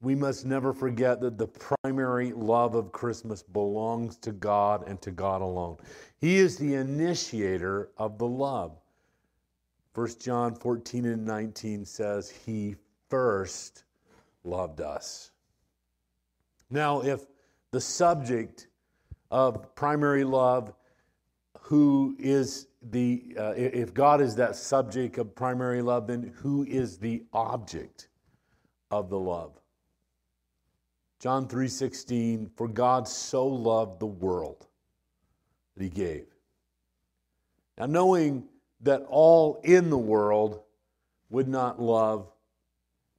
we 0.00 0.14
must 0.14 0.46
never 0.46 0.72
forget 0.72 1.20
that 1.20 1.38
the 1.38 1.48
primary 1.48 2.32
love 2.32 2.74
of 2.74 2.92
Christmas 2.92 3.42
belongs 3.42 4.16
to 4.18 4.32
God 4.32 4.86
and 4.86 5.00
to 5.02 5.10
God 5.10 5.42
alone. 5.42 5.76
He 6.20 6.36
is 6.36 6.56
the 6.56 6.74
initiator 6.74 7.90
of 7.96 8.18
the 8.18 8.26
love. 8.26 8.78
1 9.94 10.08
John 10.20 10.54
14 10.54 11.04
and 11.06 11.24
19 11.24 11.84
says, 11.84 12.30
He 12.30 12.76
first 13.08 13.82
loved 14.44 14.80
us. 14.80 15.32
Now, 16.70 17.00
if 17.00 17.26
the 17.72 17.80
subject 17.80 18.68
of 19.32 19.74
primary 19.74 20.22
love, 20.22 20.72
who 21.58 22.14
is 22.20 22.68
the, 22.90 23.34
uh, 23.36 23.54
if 23.56 23.92
God 23.92 24.20
is 24.20 24.36
that 24.36 24.54
subject 24.54 25.18
of 25.18 25.34
primary 25.34 25.82
love, 25.82 26.06
then 26.06 26.32
who 26.36 26.64
is 26.64 26.98
the 26.98 27.24
object 27.32 28.08
of 28.92 29.10
the 29.10 29.18
love? 29.18 29.58
John 31.18 31.48
3:16 31.48 32.50
for 32.54 32.68
God 32.68 33.08
so 33.08 33.46
loved 33.46 33.98
the 33.98 34.06
world 34.06 34.66
that 35.74 35.82
he 35.82 35.90
gave. 35.90 36.26
Now 37.76 37.86
knowing 37.86 38.48
that 38.80 39.02
all 39.08 39.60
in 39.64 39.90
the 39.90 39.98
world 39.98 40.62
would 41.30 41.48
not 41.48 41.80
love 41.80 42.32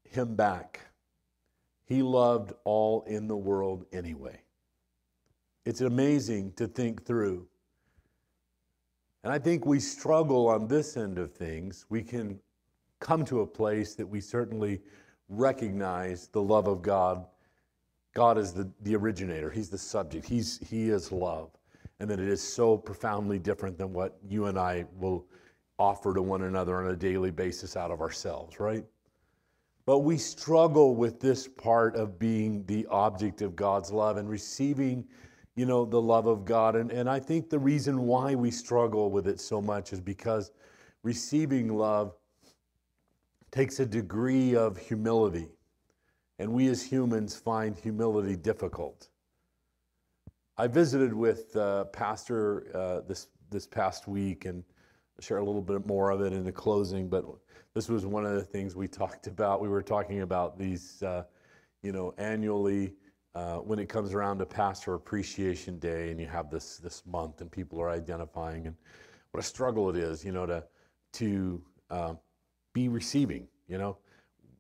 him 0.03 0.35
back. 0.35 0.79
He 1.85 2.01
loved 2.01 2.53
all 2.63 3.01
in 3.03 3.27
the 3.27 3.38
world 3.38 3.85
anyway. 3.91 4.43
It's 5.65 5.81
amazing 5.81 6.53
to 6.53 6.67
think 6.67 7.05
through. 7.05 7.47
And 9.23 9.33
I 9.33 9.39
think 9.39 9.65
we 9.65 9.79
struggle 9.79 10.47
on 10.47 10.67
this 10.67 10.95
end 10.95 11.17
of 11.17 11.33
things. 11.33 11.85
We 11.89 12.01
can 12.01 12.39
come 12.99 13.25
to 13.25 13.41
a 13.41 13.47
place 13.47 13.95
that 13.95 14.07
we 14.07 14.21
certainly 14.21 14.81
recognize 15.27 16.27
the 16.27 16.41
love 16.41 16.67
of 16.67 16.81
God 16.81 17.25
God 18.19 18.38
is 18.38 18.51
the, 18.51 18.69
the 18.82 18.97
originator, 18.97 19.49
He's 19.49 19.69
the 19.69 19.77
subject, 19.77 20.27
He's, 20.27 20.60
He 20.69 20.89
is 20.89 21.10
love. 21.10 21.51
And 22.01 22.10
that 22.10 22.19
it 22.19 22.27
is 22.27 22.43
so 22.43 22.75
profoundly 22.75 23.39
different 23.39 23.77
than 23.77 23.93
what 23.93 24.17
you 24.27 24.47
and 24.47 24.60
I 24.60 24.84
will 24.97 25.25
offer 25.77 26.13
to 26.13 26.21
one 26.21 26.41
another 26.41 26.84
on 26.84 26.91
a 26.91 26.97
daily 26.97 27.32
basis 27.32 27.77
out 27.77 27.91
of 27.91 28.01
ourselves, 28.01 28.60
right? 28.60 28.84
But 29.86 29.99
we 29.99 30.17
struggle 30.17 30.97
with 30.97 31.21
this 31.21 31.47
part 31.47 31.95
of 31.95 32.19
being 32.19 32.65
the 32.65 32.86
object 32.88 33.41
of 33.41 33.55
God's 33.55 33.89
love 33.89 34.17
and 34.17 34.29
receiving, 34.29 35.05
you 35.55 35.65
know, 35.65 35.86
the 35.86 36.01
love 36.01 36.27
of 36.27 36.43
God. 36.43 36.75
And, 36.75 36.91
and 36.91 37.10
I 37.10 37.21
think 37.21 37.49
the 37.49 37.58
reason 37.58 38.01
why 38.01 38.36
we 38.36 38.51
struggle 38.51 39.10
with 39.10 39.29
it 39.29 39.39
so 39.39 39.62
much 39.62 39.93
is 39.93 40.01
because 40.01 40.51
receiving 41.03 41.73
love 41.73 42.12
takes 43.49 43.79
a 43.79 43.86
degree 43.86 44.58
of 44.58 44.77
humility 44.77 45.47
and 46.39 46.52
we 46.52 46.67
as 46.69 46.82
humans 46.82 47.36
find 47.36 47.78
humility 47.78 48.36
difficult. 48.36 49.10
I 50.58 50.67
visited 50.67 51.13
with 51.13 51.56
uh, 51.56 51.86
Pastor 51.86 52.65
uh, 52.73 53.02
this, 53.08 53.28
this 53.49 53.67
past 53.67 54.08
week 54.08 54.45
and 54.45 54.63
share 55.19 55.38
a 55.38 55.43
little 55.43 55.62
bit 55.62 55.86
more 55.86 56.12
of 56.12 56.21
it 56.21 56.32
in 56.32 56.45
the 56.45 56.52
closing, 56.52 57.10
but 57.10 57.25
this 57.75 57.89
was 57.89 58.06
one 58.06 58.25
of 58.25 58.34
the 58.34 58.43
things 58.43 58.75
we 58.75 58.88
talked 58.88 59.28
about. 59.28 59.62
We 59.62 59.67
were 59.67 59.84
talking 59.84 60.21
about 60.21 60.58
these, 60.58 61.04
uh, 61.04 61.23
you 61.84 61.91
know, 61.91 62.13
annually 62.17 62.93
uh, 63.36 63.58
when 63.58 63.78
it 63.78 63.89
comes 63.89 64.13
around 64.13 64.39
to 64.39 64.45
Pastor 64.45 64.95
Appreciation 64.95 65.78
Day 65.78 66.10
and 66.10 66.19
you 66.19 66.28
have 66.28 66.49
this, 66.49 66.78
this 66.78 67.04
month 67.06 67.41
and 67.41 67.52
people 67.52 67.80
are 67.82 67.89
identifying 67.89 68.65
and 68.65 68.75
what 69.32 69.43
a 69.43 69.45
struggle 69.45 69.89
it 69.89 69.95
is, 69.95 70.25
you 70.25 70.32
know, 70.32 70.45
to, 70.45 70.63
to 71.13 71.62
uh, 71.89 72.13
be 72.73 72.88
receiving, 72.88 73.47
you 73.67 73.78
know 73.78 73.97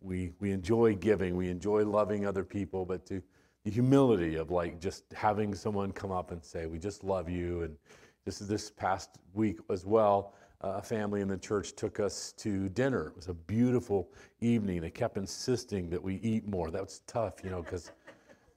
we, 0.01 0.31
we 0.39 0.51
enjoy 0.51 0.95
giving, 0.95 1.35
we 1.35 1.49
enjoy 1.49 1.85
loving 1.85 2.25
other 2.25 2.43
people, 2.43 2.85
but 2.85 3.05
to 3.07 3.21
the 3.65 3.71
humility 3.71 4.35
of 4.35 4.51
like 4.51 4.79
just 4.79 5.03
having 5.13 5.53
someone 5.53 5.91
come 5.91 6.11
up 6.11 6.31
and 6.31 6.43
say, 6.43 6.65
We 6.65 6.79
just 6.79 7.03
love 7.03 7.29
you. 7.29 7.63
And 7.63 7.75
this 8.25 8.39
this 8.39 8.69
past 8.69 9.17
week 9.33 9.59
as 9.69 9.85
well. 9.85 10.33
Uh, 10.61 10.73
a 10.75 10.81
family 10.81 11.21
in 11.21 11.27
the 11.29 11.37
church 11.37 11.73
took 11.75 12.01
us 12.01 12.33
to 12.33 12.67
dinner. 12.69 13.07
It 13.07 13.15
was 13.15 13.27
a 13.29 13.33
beautiful 13.33 14.09
evening. 14.41 14.81
They 14.81 14.89
kept 14.89 15.15
insisting 15.15 15.89
that 15.89 16.03
we 16.03 16.15
eat 16.15 16.45
more. 16.47 16.69
That 16.69 16.81
was 16.81 17.01
tough, 17.07 17.35
you 17.43 17.49
know, 17.49 17.61
because 17.61 17.91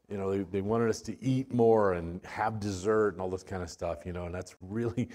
you 0.08 0.16
know 0.16 0.30
they, 0.30 0.42
they 0.50 0.60
wanted 0.62 0.90
us 0.90 1.00
to 1.02 1.24
eat 1.24 1.52
more 1.54 1.92
and 1.92 2.20
have 2.24 2.58
dessert 2.58 3.10
and 3.10 3.20
all 3.20 3.30
this 3.30 3.44
kind 3.44 3.62
of 3.62 3.70
stuff, 3.70 4.04
you 4.04 4.12
know, 4.12 4.26
and 4.26 4.34
that's 4.34 4.56
really 4.60 5.08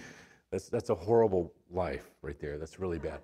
that's 0.50 0.70
that's 0.70 0.90
a 0.90 0.96
horrible 0.96 1.54
life 1.70 2.10
right 2.22 2.40
there. 2.40 2.58
That's 2.58 2.80
really 2.80 3.00
bad 3.00 3.20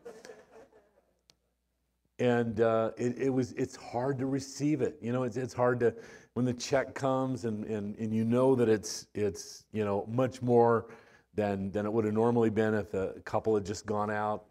and 2.19 2.62
uh, 2.62 2.91
it, 2.97 3.17
it, 3.17 3.30
was 3.30 3.54
it's 3.54 3.76
hard 3.76 4.17
to 4.19 4.26
receive 4.26 4.82
it. 4.82 4.97
You 5.02 5.12
know 5.12 5.23
it's, 5.23 5.38
it's 5.38 5.54
hard 5.54 5.80
to 5.82 5.93
when 6.34 6.45
the 6.45 6.54
check 6.54 6.93
comes 6.95 7.45
and, 7.45 7.65
and, 7.65 7.95
and 7.97 8.13
you 8.13 8.23
know 8.26 8.56
that 8.56 8.69
it's 8.69 9.08
it's 9.13 9.65
you 9.71 9.86
know 9.86 10.08
much 10.12 10.41
more 10.41 10.88
than 11.36 11.71
than 11.71 11.86
it 11.86 11.91
would 11.91 12.06
have 12.06 12.13
normally 12.13 12.49
been 12.49 12.73
if 12.73 12.93
a 12.93 13.13
couple 13.26 13.56
had 13.56 13.65
just 13.65 13.86
gone 13.86 14.12
out. 14.12 14.45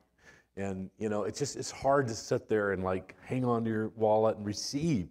And 0.57 0.90
you 0.98 1.09
know 1.09 1.25
it's 1.25 1.38
just 1.38 1.57
it's 1.57 1.70
hard 1.70 2.09
to 2.09 2.14
sit 2.14 2.48
there 2.48 2.72
and 2.72 2.83
like 2.85 3.16
hang 3.25 3.44
on 3.44 3.64
to 3.64 3.70
your 3.70 3.88
wallet 3.90 4.37
and 4.37 4.46
receive 4.46 5.09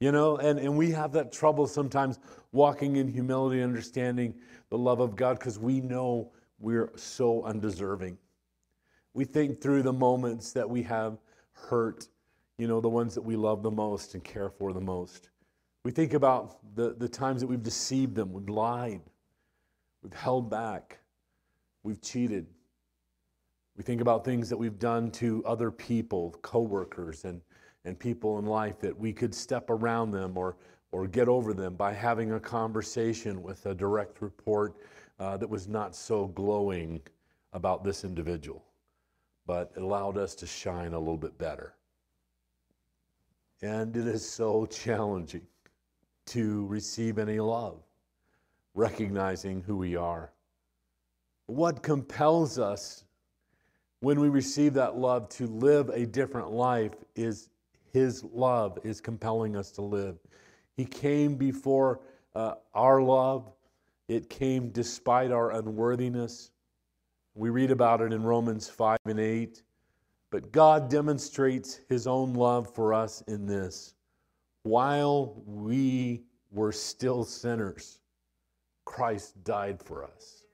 you 0.00 0.12
know? 0.12 0.36
And 0.36 0.58
and 0.58 0.76
we 0.76 0.90
have 0.92 1.12
that 1.12 1.32
trouble 1.32 1.66
sometimes 1.66 2.18
walking 2.52 2.96
in 2.96 3.08
humility 3.08 3.62
understanding 3.62 4.34
the 4.70 4.78
love 4.78 5.00
of 5.00 5.16
god 5.16 5.38
because 5.38 5.58
we 5.58 5.80
know 5.80 6.32
we're 6.58 6.90
so 6.96 7.42
undeserving. 7.44 8.16
We 9.14 9.24
think 9.24 9.60
through 9.60 9.82
the 9.82 9.92
moments 9.92 10.52
that 10.52 10.68
we 10.68 10.82
have 10.84 11.18
hurt, 11.56 12.08
you 12.58 12.68
know, 12.68 12.80
the 12.80 12.88
ones 12.88 13.14
that 13.14 13.22
we 13.22 13.36
love 13.36 13.62
the 13.62 13.70
most 13.70 14.14
and 14.14 14.22
care 14.22 14.50
for 14.50 14.72
the 14.72 14.80
most. 14.80 15.30
We 15.84 15.90
think 15.90 16.14
about 16.14 16.58
the, 16.74 16.94
the 16.94 17.08
times 17.08 17.40
that 17.40 17.46
we've 17.46 17.62
deceived 17.62 18.14
them, 18.14 18.32
we've 18.32 18.48
lied, 18.48 19.02
we've 20.02 20.12
held 20.12 20.50
back, 20.50 20.98
we've 21.82 22.00
cheated. 22.02 22.46
We 23.76 23.84
think 23.84 24.00
about 24.00 24.24
things 24.24 24.48
that 24.48 24.56
we've 24.56 24.78
done 24.78 25.10
to 25.12 25.44
other 25.44 25.70
people, 25.70 26.34
coworkers, 26.42 27.24
and, 27.24 27.40
and 27.84 27.98
people 27.98 28.38
in 28.38 28.46
life 28.46 28.80
that 28.80 28.98
we 28.98 29.12
could 29.12 29.34
step 29.34 29.70
around 29.70 30.10
them 30.10 30.36
or, 30.36 30.56
or 30.92 31.06
get 31.06 31.28
over 31.28 31.52
them 31.52 31.74
by 31.74 31.92
having 31.92 32.32
a 32.32 32.40
conversation 32.40 33.42
with 33.42 33.66
a 33.66 33.74
direct 33.74 34.22
report 34.22 34.76
uh, 35.18 35.36
that 35.36 35.48
was 35.48 35.68
not 35.68 35.94
so 35.94 36.26
glowing 36.28 37.00
about 37.52 37.84
this 37.84 38.04
individual, 38.04 38.64
but 39.46 39.72
it 39.76 39.82
allowed 39.82 40.18
us 40.18 40.34
to 40.36 40.46
shine 40.46 40.92
a 40.92 40.98
little 40.98 41.16
bit 41.16 41.38
better. 41.38 41.74
And 43.62 43.96
it 43.96 44.06
is 44.06 44.28
so 44.28 44.66
challenging 44.70 45.46
to 46.26 46.66
receive 46.66 47.18
any 47.18 47.38
love, 47.38 47.78
recognizing 48.74 49.62
who 49.62 49.76
we 49.76 49.96
are. 49.96 50.32
What 51.46 51.82
compels 51.82 52.58
us 52.58 53.04
when 54.00 54.20
we 54.20 54.28
receive 54.28 54.74
that 54.74 54.96
love 54.96 55.28
to 55.30 55.46
live 55.46 55.88
a 55.90 56.04
different 56.04 56.50
life 56.50 56.92
is 57.14 57.48
His 57.92 58.24
love 58.24 58.78
is 58.82 59.00
compelling 59.00 59.56
us 59.56 59.70
to 59.72 59.82
live. 59.82 60.18
He 60.76 60.84
came 60.84 61.36
before 61.36 62.00
uh, 62.34 62.54
our 62.74 63.00
love, 63.00 63.50
it 64.08 64.28
came 64.28 64.68
despite 64.70 65.30
our 65.30 65.52
unworthiness. 65.52 66.50
We 67.36 67.50
read 67.50 67.70
about 67.70 68.00
it 68.00 68.14
in 68.14 68.22
Romans 68.22 68.66
5 68.66 68.98
and 69.04 69.20
8. 69.20 69.62
But 70.30 70.50
God 70.52 70.88
demonstrates 70.88 71.80
His 71.88 72.06
own 72.06 72.32
love 72.32 72.74
for 72.74 72.94
us 72.94 73.22
in 73.28 73.46
this. 73.46 73.94
While 74.62 75.34
we 75.46 76.24
were 76.50 76.72
still 76.72 77.24
sinners, 77.24 78.00
Christ 78.86 79.44
died 79.44 79.82
for 79.82 80.02
us. 80.02 80.44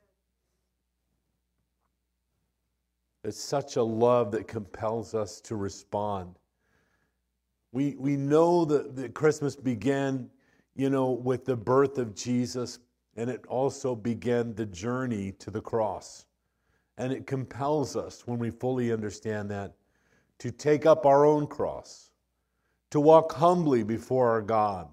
It's 3.25 3.41
such 3.41 3.77
a 3.77 3.83
love 3.83 4.33
that 4.33 4.49
compels 4.49 5.15
us 5.15 5.41
to 5.43 5.55
respond. 5.55 6.35
We, 7.71 7.95
we 7.97 8.17
know 8.17 8.65
that, 8.65 8.97
that 8.97 9.15
Christmas 9.15 9.55
began, 9.55 10.29
you 10.75 10.91
know, 10.91 11.13
with 11.13 11.45
the 11.45 11.57
birth 11.57 11.99
of 11.99 12.17
Jesus, 12.17 12.81
and 13.17 13.31
it 13.31 13.47
also 13.47 13.95
began 13.95 14.55
the 14.57 14.67
journey 14.67 15.33
to 15.39 15.53
the 15.53 15.61
cross. 15.61 16.27
And 16.99 17.13
it 17.13 17.27
compels 17.27 17.97
us, 17.97 18.27
when 18.27 18.39
we 18.39 18.51
fully 18.51 18.93
understand 18.93 19.51
that, 19.51 19.75
to 20.39 20.51
take 20.51 20.87
up 20.87 21.07
our 21.07 21.25
own 21.25 21.47
cross, 21.47 22.11
to 22.91 23.01
walk 23.01 23.33
humbly 23.33 23.83
before 23.83 24.31
our 24.31 24.43
God, 24.43 24.89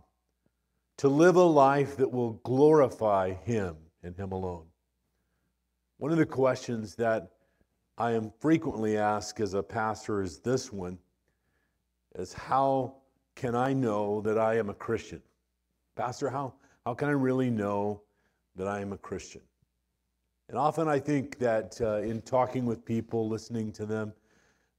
to 0.98 1.10
live 1.10 1.36
a 1.36 1.44
life 1.44 1.98
that 1.98 2.12
will 2.12 2.34
glorify 2.44 3.34
Him 3.34 3.76
and 4.04 4.16
Him 4.16 4.32
alone. 4.32 4.66
One 5.98 6.12
of 6.12 6.18
the 6.18 6.26
questions 6.26 6.96
that 6.96 7.32
I 7.98 8.12
am 8.12 8.32
frequently 8.40 8.98
asked 8.98 9.42
as 9.42 9.54
a 9.54 9.62
pastor 9.62 10.22
is 10.22 10.40
this 10.40 10.72
one 10.72 10.98
is 12.16 12.32
how 12.32 12.96
can 13.36 13.56
I 13.56 13.74
know 13.74 14.22
that 14.22 14.38
I 14.38 14.58
am 14.58 14.70
a 14.70 14.74
Christian? 14.74 15.22
Pastor, 15.96 16.30
how, 16.30 16.54
how 16.86 16.94
can 16.94 17.10
I 17.10 17.12
really 17.12 17.50
know 17.50 18.02
that 18.56 18.68
I 18.68 18.80
am 18.80 18.94
a 18.94 18.98
Christian? 18.98 19.42
And 20.50 20.58
often 20.58 20.88
I 20.88 20.98
think 20.98 21.38
that 21.38 21.80
uh, 21.80 21.98
in 21.98 22.22
talking 22.24 22.66
with 22.66 22.84
people, 22.84 23.30
listening 23.30 23.72
to 23.74 23.86
them, 23.86 24.14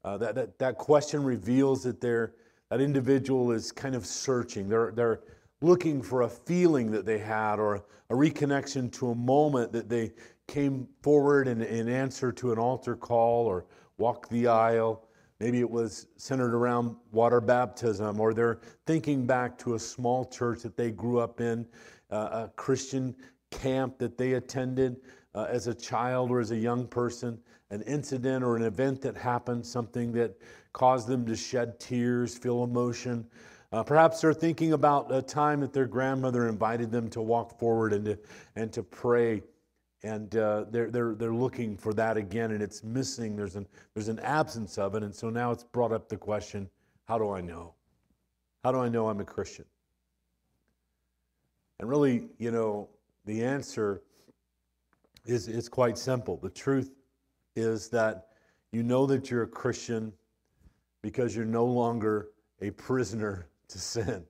uh, 0.04 0.18
that, 0.18 0.34
that, 0.34 0.58
that 0.58 0.78
question 0.78 1.22
reveals 1.22 1.84
that 1.84 2.00
they're, 2.00 2.34
that 2.70 2.80
individual 2.80 3.52
is 3.52 3.70
kind 3.70 3.94
of 3.94 4.04
searching. 4.04 4.68
They're, 4.68 4.90
they're 4.90 5.20
looking 5.60 6.02
for 6.02 6.22
a 6.22 6.28
feeling 6.28 6.90
that 6.90 7.06
they 7.06 7.18
had 7.18 7.60
or 7.60 7.84
a 8.10 8.14
reconnection 8.14 8.90
to 8.94 9.10
a 9.10 9.14
moment 9.14 9.70
that 9.72 9.88
they 9.88 10.10
came 10.48 10.88
forward 11.02 11.46
in, 11.46 11.62
in 11.62 11.88
answer 11.88 12.32
to 12.32 12.50
an 12.50 12.58
altar 12.58 12.96
call 12.96 13.46
or 13.46 13.64
walked 13.96 14.28
the 14.30 14.48
aisle. 14.48 15.06
Maybe 15.38 15.60
it 15.60 15.70
was 15.70 16.08
centered 16.16 16.52
around 16.52 16.96
water 17.12 17.40
baptism, 17.40 18.18
or 18.18 18.34
they're 18.34 18.58
thinking 18.86 19.24
back 19.24 19.56
to 19.58 19.74
a 19.74 19.78
small 19.78 20.24
church 20.24 20.62
that 20.62 20.76
they 20.76 20.90
grew 20.90 21.20
up 21.20 21.40
in, 21.40 21.64
uh, 22.10 22.48
a 22.48 22.52
Christian 22.56 23.14
camp 23.52 23.98
that 23.98 24.18
they 24.18 24.32
attended 24.32 24.96
uh, 25.34 25.46
as 25.48 25.66
a 25.66 25.74
child 25.74 26.30
or 26.30 26.40
as 26.40 26.50
a 26.50 26.56
young 26.56 26.86
person, 26.86 27.38
an 27.70 27.82
incident 27.82 28.44
or 28.44 28.56
an 28.56 28.62
event 28.62 29.00
that 29.02 29.16
happened, 29.16 29.64
something 29.64 30.12
that 30.12 30.36
caused 30.72 31.06
them 31.08 31.24
to 31.26 31.36
shed 31.36 31.78
tears, 31.78 32.36
feel 32.36 32.64
emotion. 32.64 33.26
Uh, 33.72 33.82
perhaps 33.82 34.20
they're 34.20 34.34
thinking 34.34 34.72
about 34.72 35.14
a 35.14 35.22
time 35.22 35.60
that 35.60 35.72
their 35.72 35.86
grandmother 35.86 36.48
invited 36.48 36.90
them 36.90 37.08
to 37.08 37.22
walk 37.22 37.58
forward 37.58 37.92
and 37.92 38.04
to, 38.04 38.18
and 38.56 38.72
to 38.72 38.82
pray. 38.82 39.42
And 40.02 40.34
uh, 40.34 40.64
they're, 40.70 40.90
they're, 40.90 41.14
they're 41.14 41.34
looking 41.34 41.76
for 41.76 41.92
that 41.94 42.16
again, 42.16 42.50
and 42.52 42.62
it's 42.62 42.82
missing. 42.82 43.36
There's 43.36 43.54
an, 43.54 43.68
there's 43.94 44.08
an 44.08 44.18
absence 44.20 44.78
of 44.78 44.94
it. 44.94 45.02
And 45.04 45.14
so 45.14 45.30
now 45.30 45.52
it's 45.52 45.62
brought 45.62 45.92
up 45.92 46.08
the 46.08 46.16
question 46.16 46.68
how 47.06 47.18
do 47.18 47.30
I 47.30 47.40
know? 47.40 47.74
How 48.64 48.70
do 48.70 48.78
I 48.78 48.88
know 48.88 49.08
I'm 49.08 49.20
a 49.20 49.24
Christian? 49.24 49.64
And 51.80 51.88
really, 51.88 52.28
you 52.38 52.50
know, 52.50 52.88
the 53.24 53.42
answer 53.42 54.02
is, 55.24 55.48
is 55.48 55.68
quite 55.68 55.98
simple. 55.98 56.36
The 56.36 56.50
truth 56.50 56.92
is 57.56 57.88
that 57.88 58.28
you 58.72 58.82
know 58.82 59.06
that 59.06 59.30
you're 59.30 59.42
a 59.42 59.48
Christian 59.48 60.12
because 61.02 61.34
you're 61.34 61.44
no 61.44 61.64
longer 61.64 62.30
a 62.60 62.70
prisoner 62.70 63.48
to 63.68 63.78
sin. 63.78 64.24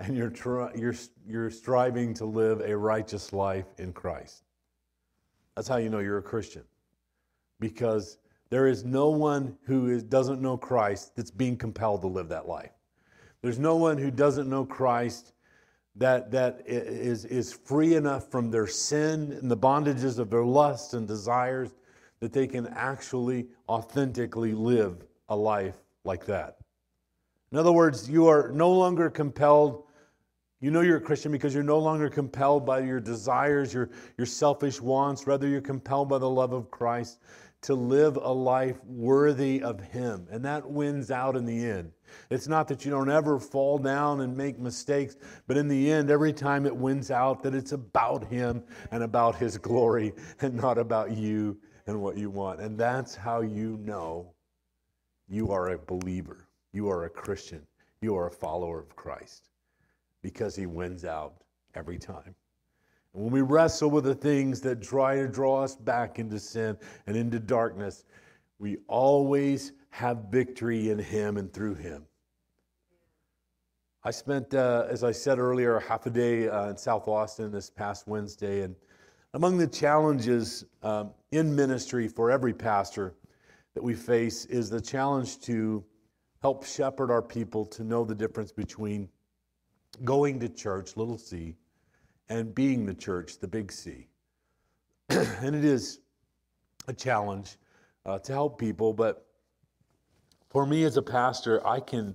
And 0.00 0.16
you're, 0.16 0.32
you're, 0.74 0.94
you're 1.26 1.50
striving 1.50 2.14
to 2.14 2.24
live 2.24 2.60
a 2.60 2.76
righteous 2.76 3.32
life 3.32 3.66
in 3.78 3.92
Christ. 3.92 4.42
That's 5.54 5.68
how 5.68 5.76
you 5.76 5.88
know 5.88 6.00
you're 6.00 6.18
a 6.18 6.22
Christian. 6.22 6.62
Because 7.60 8.18
there 8.50 8.66
is 8.66 8.84
no 8.84 9.10
one 9.10 9.56
who 9.64 9.88
is, 9.88 10.02
doesn't 10.02 10.42
know 10.42 10.56
Christ 10.56 11.14
that's 11.16 11.30
being 11.30 11.56
compelled 11.56 12.00
to 12.02 12.08
live 12.08 12.28
that 12.28 12.48
life. 12.48 12.72
There's 13.40 13.58
no 13.58 13.76
one 13.76 13.96
who 13.98 14.10
doesn't 14.10 14.48
know 14.48 14.64
Christ 14.64 15.33
that, 15.96 16.30
that 16.32 16.62
is, 16.66 17.24
is 17.24 17.52
free 17.52 17.94
enough 17.94 18.30
from 18.30 18.50
their 18.50 18.66
sin 18.66 19.32
and 19.40 19.50
the 19.50 19.56
bondages 19.56 20.18
of 20.18 20.30
their 20.30 20.44
lusts 20.44 20.94
and 20.94 21.06
desires 21.06 21.74
that 22.20 22.32
they 22.32 22.46
can 22.46 22.66
actually 22.68 23.46
authentically 23.68 24.52
live 24.52 25.04
a 25.28 25.36
life 25.36 25.76
like 26.04 26.26
that. 26.26 26.56
In 27.52 27.58
other 27.58 27.72
words, 27.72 28.10
you 28.10 28.26
are 28.26 28.50
no 28.52 28.72
longer 28.72 29.08
compelled. 29.08 29.84
You 30.60 30.70
know 30.70 30.80
you're 30.80 30.96
a 30.96 31.00
Christian 31.00 31.30
because 31.30 31.54
you're 31.54 31.62
no 31.62 31.78
longer 31.78 32.08
compelled 32.08 32.66
by 32.66 32.80
your 32.80 32.98
desires, 32.98 33.72
your, 33.72 33.90
your 34.18 34.26
selfish 34.26 34.80
wants. 34.80 35.26
Rather, 35.26 35.46
you're 35.46 35.60
compelled 35.60 36.08
by 36.08 36.18
the 36.18 36.28
love 36.28 36.52
of 36.52 36.70
Christ 36.70 37.20
to 37.62 37.74
live 37.74 38.16
a 38.16 38.32
life 38.32 38.82
worthy 38.84 39.62
of 39.62 39.80
Him. 39.80 40.26
And 40.30 40.44
that 40.44 40.68
wins 40.68 41.10
out 41.10 41.36
in 41.36 41.44
the 41.44 41.64
end. 41.64 41.92
It's 42.30 42.48
not 42.48 42.68
that 42.68 42.84
you 42.84 42.90
don't 42.90 43.10
ever 43.10 43.38
fall 43.38 43.78
down 43.78 44.20
and 44.20 44.36
make 44.36 44.58
mistakes, 44.58 45.16
but 45.46 45.56
in 45.56 45.68
the 45.68 45.90
end, 45.90 46.10
every 46.10 46.32
time 46.32 46.66
it 46.66 46.74
wins 46.74 47.10
out, 47.10 47.42
that 47.42 47.54
it's 47.54 47.72
about 47.72 48.24
Him 48.24 48.62
and 48.90 49.02
about 49.02 49.36
His 49.36 49.58
glory 49.58 50.12
and 50.40 50.54
not 50.54 50.78
about 50.78 51.16
you 51.16 51.58
and 51.86 52.00
what 52.00 52.16
you 52.16 52.30
want. 52.30 52.60
And 52.60 52.78
that's 52.78 53.14
how 53.14 53.40
you 53.40 53.78
know 53.82 54.32
you 55.28 55.50
are 55.50 55.70
a 55.70 55.78
believer, 55.78 56.48
you 56.72 56.88
are 56.88 57.04
a 57.04 57.10
Christian, 57.10 57.66
you 58.00 58.16
are 58.16 58.26
a 58.26 58.32
follower 58.32 58.78
of 58.80 58.94
Christ 58.96 59.48
because 60.22 60.56
He 60.56 60.66
wins 60.66 61.04
out 61.04 61.34
every 61.74 61.98
time. 61.98 62.34
And 63.14 63.24
when 63.24 63.32
we 63.32 63.42
wrestle 63.42 63.90
with 63.90 64.04
the 64.04 64.14
things 64.14 64.60
that 64.62 64.82
try 64.82 65.16
to 65.16 65.28
draw 65.28 65.62
us 65.62 65.76
back 65.76 66.18
into 66.18 66.38
sin 66.38 66.76
and 67.06 67.16
into 67.16 67.38
darkness, 67.38 68.04
we 68.64 68.78
always 68.88 69.72
have 69.90 70.30
victory 70.30 70.88
in 70.88 70.98
Him 70.98 71.36
and 71.36 71.52
through 71.52 71.74
Him. 71.74 72.06
I 74.02 74.10
spent, 74.10 74.54
uh, 74.54 74.86
as 74.88 75.04
I 75.04 75.12
said 75.12 75.38
earlier, 75.38 75.78
half 75.80 76.06
a 76.06 76.10
day 76.10 76.48
uh, 76.48 76.70
in 76.70 76.76
South 76.78 77.06
Austin 77.06 77.52
this 77.52 77.68
past 77.68 78.08
Wednesday. 78.08 78.62
And 78.62 78.74
among 79.34 79.58
the 79.58 79.66
challenges 79.66 80.64
um, 80.82 81.10
in 81.30 81.54
ministry 81.54 82.08
for 82.08 82.30
every 82.30 82.54
pastor 82.54 83.14
that 83.74 83.82
we 83.82 83.92
face 83.92 84.46
is 84.46 84.70
the 84.70 84.80
challenge 84.80 85.40
to 85.40 85.84
help 86.40 86.64
shepherd 86.64 87.10
our 87.10 87.20
people 87.20 87.66
to 87.66 87.84
know 87.84 88.02
the 88.02 88.14
difference 88.14 88.50
between 88.50 89.10
going 90.04 90.40
to 90.40 90.48
church, 90.48 90.96
little 90.96 91.18
c, 91.18 91.54
and 92.30 92.54
being 92.54 92.86
the 92.86 92.94
church, 92.94 93.38
the 93.40 93.48
big 93.48 93.70
C. 93.70 94.08
and 95.10 95.54
it 95.54 95.66
is 95.66 96.00
a 96.88 96.94
challenge 96.94 97.58
uh, 98.06 98.18
to 98.20 98.32
help 98.32 98.58
people, 98.58 98.92
but 98.92 99.26
for 100.50 100.66
me 100.66 100.84
as 100.84 100.96
a 100.96 101.02
pastor, 101.02 101.66
I 101.66 101.80
can 101.80 102.14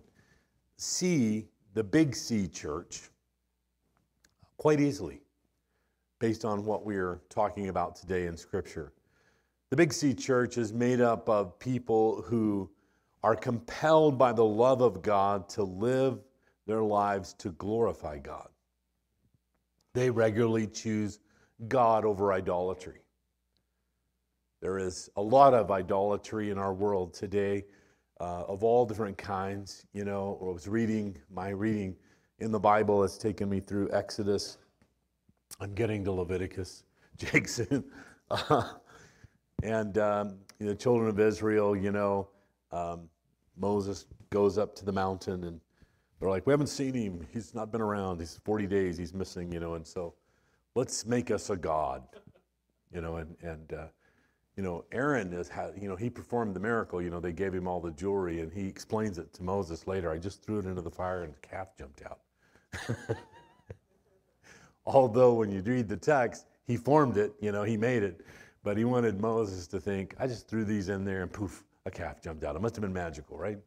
see 0.77 1.47
the 1.73 1.83
big 1.83 2.15
C 2.15 2.47
church 2.47 3.09
quite 4.57 4.79
easily 4.79 5.21
based 6.19 6.45
on 6.45 6.65
what 6.65 6.85
we're 6.85 7.21
talking 7.29 7.69
about 7.69 7.95
today 7.95 8.27
in 8.27 8.37
Scripture. 8.37 8.93
The 9.69 9.77
Big 9.77 9.93
C 9.93 10.13
church 10.13 10.57
is 10.57 10.73
made 10.73 10.99
up 10.99 11.29
of 11.29 11.57
people 11.59 12.21
who 12.23 12.69
are 13.23 13.35
compelled 13.35 14.17
by 14.17 14.33
the 14.33 14.43
love 14.45 14.81
of 14.81 15.01
God 15.01 15.47
to 15.49 15.63
live 15.63 16.19
their 16.65 16.81
lives 16.81 17.33
to 17.33 17.49
glorify 17.51 18.17
God. 18.17 18.49
They 19.93 20.09
regularly 20.09 20.67
choose 20.67 21.19
God 21.67 22.05
over 22.05 22.33
idolatry. 22.33 23.01
There 24.61 24.77
is 24.77 25.09
a 25.15 25.21
lot 25.21 25.53
of 25.53 25.71
idolatry 25.71 26.49
in 26.49 26.57
our 26.57 26.73
world 26.73 27.13
today 27.13 27.63
uh, 28.19 28.43
of 28.47 28.63
all 28.63 28.85
different 28.85 29.17
kinds. 29.17 29.85
You 29.93 30.03
know, 30.03 30.37
I 30.41 30.45
was 30.53 30.67
reading, 30.67 31.17
my 31.33 31.49
reading 31.49 31.95
in 32.39 32.51
the 32.51 32.59
Bible 32.59 33.01
has 33.01 33.17
taken 33.17 33.49
me 33.49 33.61
through 33.61 33.89
Exodus. 33.93 34.57
I'm 35.61 35.73
getting 35.73 36.03
to 36.05 36.11
Leviticus 36.11 36.83
Jackson. 37.17 37.85
Uh, 38.29 38.73
and 39.63 39.97
um, 39.97 40.37
the 40.59 40.75
children 40.75 41.09
of 41.09 41.19
Israel, 41.19 41.75
you 41.75 41.91
know, 41.91 42.27
um, 42.71 43.09
Moses 43.57 44.05
goes 44.29 44.57
up 44.57 44.75
to 44.75 44.85
the 44.85 44.91
mountain 44.91 45.45
and 45.45 45.59
they're 46.19 46.29
like, 46.29 46.45
we 46.45 46.51
haven't 46.51 46.67
seen 46.67 46.93
him. 46.93 47.25
He's 47.31 47.55
not 47.55 47.71
been 47.71 47.81
around. 47.81 48.19
He's 48.19 48.39
40 48.43 48.67
days. 48.67 48.97
He's 48.97 49.13
missing, 49.13 49.51
you 49.53 49.61
know. 49.61 49.75
And 49.75 49.87
so 49.87 50.15
let's 50.75 51.05
make 51.05 51.31
us 51.31 51.49
a 51.49 51.55
god, 51.55 52.03
you 52.93 52.99
know. 52.99 53.17
And, 53.17 53.35
and 53.41 53.73
uh, 53.73 53.85
you 54.59 54.65
know, 54.65 54.83
Aaron 54.91 55.31
is, 55.31 55.47
how, 55.47 55.71
you 55.79 55.87
know, 55.87 55.95
he 55.95 56.09
performed 56.09 56.53
the 56.53 56.59
miracle. 56.59 57.01
You 57.01 57.09
know, 57.09 57.21
they 57.21 57.31
gave 57.31 57.53
him 57.53 57.65
all 57.65 57.79
the 57.79 57.91
jewelry 57.91 58.41
and 58.41 58.51
he 58.51 58.67
explains 58.67 59.17
it 59.17 59.31
to 59.35 59.41
Moses 59.41 59.87
later. 59.87 60.11
I 60.11 60.17
just 60.17 60.43
threw 60.43 60.59
it 60.59 60.65
into 60.65 60.81
the 60.81 60.91
fire 60.91 61.23
and 61.23 61.33
the 61.33 61.39
calf 61.39 61.69
jumped 61.77 62.03
out. 62.05 62.19
Although 64.85 65.35
when 65.35 65.49
you 65.49 65.61
read 65.61 65.87
the 65.87 65.95
text, 65.95 66.47
he 66.67 66.75
formed 66.75 67.15
it, 67.15 67.31
you 67.39 67.53
know, 67.53 67.63
he 67.63 67.77
made 67.77 68.03
it. 68.03 68.19
But 68.61 68.75
he 68.75 68.83
wanted 68.83 69.21
Moses 69.21 69.65
to 69.67 69.79
think, 69.79 70.13
I 70.19 70.27
just 70.27 70.49
threw 70.49 70.65
these 70.65 70.89
in 70.89 71.05
there 71.05 71.21
and 71.21 71.31
poof, 71.31 71.63
a 71.85 71.89
calf 71.89 72.21
jumped 72.21 72.43
out. 72.43 72.57
It 72.57 72.61
must 72.61 72.75
have 72.75 72.81
been 72.81 72.91
magical, 72.91 73.37
right? 73.37 73.59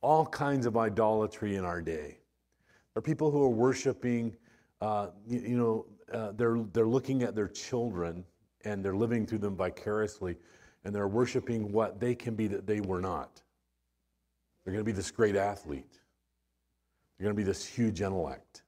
All 0.00 0.24
kinds 0.24 0.64
of 0.64 0.76
idolatry 0.76 1.56
in 1.56 1.64
our 1.64 1.82
day. 1.82 2.18
There 2.94 3.00
are 3.00 3.02
people 3.02 3.32
who 3.32 3.42
are 3.42 3.50
worshiping, 3.50 4.36
uh, 4.80 5.08
you, 5.26 5.40
you, 5.40 5.56
know, 5.56 5.86
uh, 6.14 6.30
they're, 6.36 6.60
they're 6.72 6.86
looking 6.86 7.24
at 7.24 7.34
their 7.34 7.48
children 7.48 8.24
and 8.64 8.84
they're 8.84 8.96
living 8.96 9.26
through 9.26 9.38
them 9.38 9.56
vicariously 9.56 10.36
and 10.84 10.94
they're 10.94 11.08
worshiping 11.08 11.72
what 11.72 12.00
they 12.00 12.14
can 12.14 12.34
be 12.34 12.46
that 12.46 12.66
they 12.66 12.80
were 12.80 13.00
not. 13.00 13.42
They're 14.64 14.72
going 14.72 14.84
to 14.84 14.90
be 14.90 14.96
this 14.96 15.10
great 15.10 15.36
athlete. 15.36 16.00
They're 17.18 17.24
going 17.24 17.36
to 17.36 17.40
be 17.40 17.44
this 17.44 17.64
huge 17.66 18.00
intellect. 18.00 18.62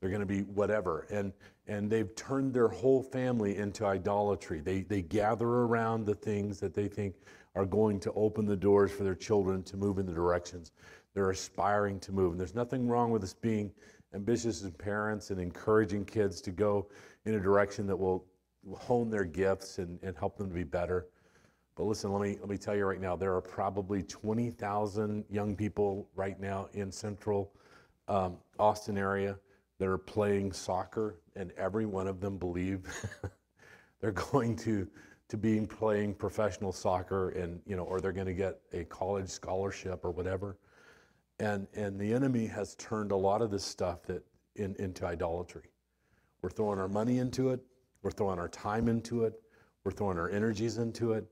They're 0.00 0.10
going 0.10 0.20
to 0.20 0.26
be 0.26 0.40
whatever. 0.40 1.06
And, 1.10 1.32
and 1.66 1.90
they've 1.90 2.14
turned 2.14 2.52
their 2.52 2.68
whole 2.68 3.02
family 3.02 3.56
into 3.56 3.86
idolatry. 3.86 4.60
They, 4.60 4.82
they 4.82 5.00
gather 5.00 5.46
around 5.46 6.04
the 6.04 6.14
things 6.14 6.60
that 6.60 6.74
they 6.74 6.88
think 6.88 7.14
are 7.54 7.64
going 7.64 8.00
to 8.00 8.12
open 8.12 8.44
the 8.44 8.56
doors 8.56 8.92
for 8.92 9.04
their 9.04 9.14
children 9.14 9.62
to 9.62 9.76
move 9.76 9.98
in 9.98 10.04
the 10.04 10.12
directions 10.12 10.72
they're 11.14 11.30
aspiring 11.30 12.00
to 12.00 12.12
move. 12.12 12.32
And 12.32 12.40
there's 12.40 12.54
nothing 12.54 12.88
wrong 12.88 13.10
with 13.10 13.22
us 13.22 13.32
being 13.32 13.72
ambitious 14.14 14.62
as 14.62 14.70
parents 14.72 15.30
and 15.30 15.40
encouraging 15.40 16.04
kids 16.04 16.40
to 16.42 16.50
go 16.50 16.88
in 17.24 17.34
a 17.34 17.40
direction 17.40 17.86
that 17.86 17.96
will 17.96 18.24
hone 18.76 19.10
their 19.10 19.24
gifts 19.24 19.78
and, 19.78 19.98
and 20.02 20.16
help 20.16 20.36
them 20.36 20.48
to 20.48 20.54
be 20.54 20.64
better. 20.64 21.06
But 21.76 21.84
listen, 21.84 22.12
let 22.12 22.22
me, 22.22 22.36
let 22.40 22.48
me 22.48 22.56
tell 22.56 22.76
you 22.76 22.84
right 22.84 23.00
now, 23.00 23.16
there 23.16 23.34
are 23.34 23.40
probably 23.40 24.02
20,000 24.02 25.24
young 25.28 25.56
people 25.56 26.08
right 26.14 26.38
now 26.38 26.68
in 26.72 26.92
central 26.92 27.52
um, 28.06 28.36
Austin 28.58 28.96
area 28.96 29.36
that 29.78 29.88
are 29.88 29.98
playing 29.98 30.52
soccer, 30.52 31.16
and 31.36 31.52
every 31.52 31.86
one 31.86 32.06
of 32.06 32.20
them 32.20 32.38
believe 32.38 32.86
they're 34.00 34.12
going 34.12 34.56
to 34.56 34.86
to 35.26 35.38
being 35.38 35.66
playing 35.66 36.14
professional 36.14 36.70
soccer, 36.70 37.30
and 37.30 37.60
you 37.66 37.76
know, 37.76 37.84
or 37.84 38.00
they're 38.00 38.12
going 38.12 38.26
to 38.26 38.34
get 38.34 38.60
a 38.72 38.84
college 38.84 39.28
scholarship 39.28 40.04
or 40.04 40.10
whatever. 40.10 40.58
And 41.40 41.66
and 41.74 41.98
the 41.98 42.12
enemy 42.12 42.46
has 42.46 42.74
turned 42.76 43.10
a 43.10 43.16
lot 43.16 43.42
of 43.42 43.50
this 43.50 43.64
stuff 43.64 44.02
that 44.04 44.22
in, 44.56 44.76
into 44.78 45.06
idolatry. 45.06 45.70
We're 46.42 46.50
throwing 46.50 46.78
our 46.78 46.88
money 46.88 47.18
into 47.18 47.50
it. 47.50 47.60
We're 48.04 48.10
throwing 48.10 48.38
our 48.38 48.48
time 48.48 48.86
into 48.86 49.24
it. 49.24 49.40
We're 49.82 49.90
throwing 49.90 50.18
our 50.18 50.28
energies 50.28 50.76
into 50.76 51.14
it. 51.14 51.26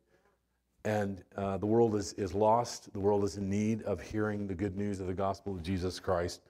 And 0.84 1.22
uh, 1.36 1.58
the 1.58 1.66
world 1.66 1.94
is, 1.94 2.14
is 2.14 2.34
lost. 2.34 2.92
The 2.94 2.98
world 2.98 3.24
is 3.24 3.36
in 3.36 3.48
need 3.48 3.82
of 3.82 4.00
hearing 4.00 4.46
the 4.46 4.54
good 4.54 4.76
news 4.76 4.98
of 4.98 5.06
the 5.06 5.14
gospel 5.14 5.52
of 5.52 5.62
Jesus 5.62 6.00
Christ. 6.00 6.40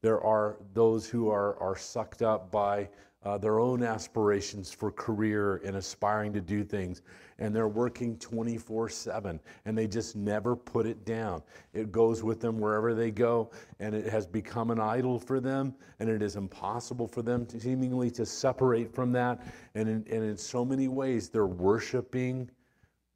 There 0.00 0.20
are 0.22 0.56
those 0.72 1.06
who 1.08 1.30
are, 1.30 1.56
are 1.60 1.76
sucked 1.76 2.22
up 2.22 2.50
by 2.50 2.88
uh, 3.24 3.38
their 3.38 3.58
own 3.58 3.82
aspirations 3.82 4.70
for 4.70 4.90
career 4.90 5.56
and 5.64 5.76
aspiring 5.76 6.32
to 6.34 6.40
do 6.40 6.62
things, 6.62 7.02
and 7.38 7.54
they're 7.54 7.68
working 7.68 8.18
24 8.18 8.88
7, 8.88 9.40
and 9.64 9.76
they 9.76 9.86
just 9.86 10.14
never 10.14 10.54
put 10.54 10.86
it 10.86 11.04
down. 11.04 11.42
It 11.72 11.90
goes 11.90 12.22
with 12.22 12.40
them 12.40 12.58
wherever 12.58 12.94
they 12.94 13.10
go, 13.10 13.50
and 13.80 13.94
it 13.94 14.06
has 14.06 14.26
become 14.26 14.70
an 14.70 14.78
idol 14.78 15.18
for 15.18 15.40
them, 15.40 15.74
and 16.00 16.10
it 16.10 16.22
is 16.22 16.36
impossible 16.36 17.08
for 17.08 17.22
them 17.22 17.46
to 17.46 17.58
seemingly 17.58 18.10
to 18.12 18.26
separate 18.26 18.94
from 18.94 19.10
that. 19.12 19.46
And 19.74 19.88
in, 19.88 20.04
and 20.10 20.24
in 20.24 20.36
so 20.36 20.64
many 20.64 20.88
ways, 20.88 21.30
they're 21.30 21.46
worshiping 21.46 22.50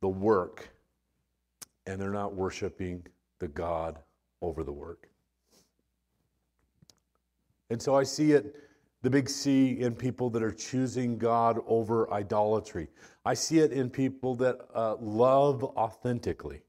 the 0.00 0.08
work, 0.08 0.70
and 1.86 2.00
they're 2.00 2.10
not 2.10 2.34
worshiping 2.34 3.06
the 3.38 3.48
God 3.48 3.98
over 4.40 4.64
the 4.64 4.72
work. 4.72 5.08
And 7.70 7.80
so 7.80 7.94
I 7.94 8.02
see 8.02 8.32
it, 8.32 8.56
the 9.02 9.10
big 9.10 9.28
C, 9.28 9.80
in 9.80 9.94
people 9.94 10.28
that 10.30 10.42
are 10.42 10.50
choosing 10.50 11.18
God 11.18 11.60
over 11.66 12.12
idolatry. 12.12 12.88
I 13.24 13.34
see 13.34 13.60
it 13.60 13.72
in 13.72 13.90
people 13.90 14.34
that 14.36 14.58
uh, 14.74 14.96
love 14.96 15.62
authentically. 15.62 16.62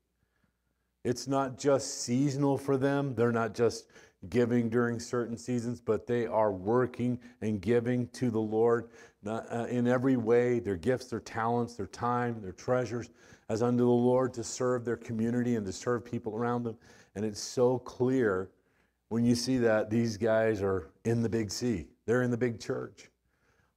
It's 1.04 1.28
not 1.28 1.58
just 1.58 2.02
seasonal 2.02 2.58
for 2.58 2.78
them, 2.78 3.16
they're 3.16 3.32
not 3.32 3.56
just 3.56 3.88
giving 4.30 4.70
during 4.70 5.00
certain 5.00 5.38
seasons, 5.38 5.80
but 5.80 6.06
they 6.06 6.28
are 6.28 6.52
working 6.52 7.18
and 7.42 7.62
giving 7.62 8.08
to 8.10 8.30
the 8.30 8.40
Lord 8.40 8.90
uh, 9.26 9.68
in 9.70 9.88
every 9.88 10.18
way 10.18 10.60
their 10.60 10.76
gifts, 10.76 11.06
their 11.06 11.22
talents, 11.22 11.76
their 11.76 11.88
time, 11.88 12.42
their 12.42 12.52
treasures, 12.52 13.10
as 13.48 13.64
unto 13.64 13.86
the 13.86 13.90
Lord 13.90 14.34
to 14.34 14.44
serve 14.44 14.84
their 14.84 14.98
community 14.98 15.56
and 15.56 15.66
to 15.66 15.72
serve 15.72 16.04
people 16.04 16.36
around 16.36 16.64
them. 16.64 16.78
And 17.16 17.26
it's 17.26 17.40
so 17.40 17.80
clear 17.80 18.50
when 19.08 19.26
you 19.26 19.36
see 19.36 19.58
that 19.58 19.90
these 19.90 20.18
guys 20.18 20.62
are 20.62 20.92
in 21.06 21.24
the 21.24 21.30
big 21.30 21.50
C, 21.52 21.88
they're 22.10 22.24
in 22.24 22.32
the 22.32 22.38
big 22.38 22.60
church. 22.60 23.12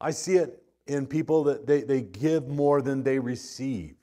I 0.00 0.10
see 0.10 0.36
it 0.36 0.62
in 0.86 1.06
people 1.06 1.44
that 1.44 1.66
they, 1.66 1.82
they 1.82 2.00
give 2.00 2.48
more 2.48 2.80
than 2.80 3.02
they 3.02 3.18
receive. 3.18 3.94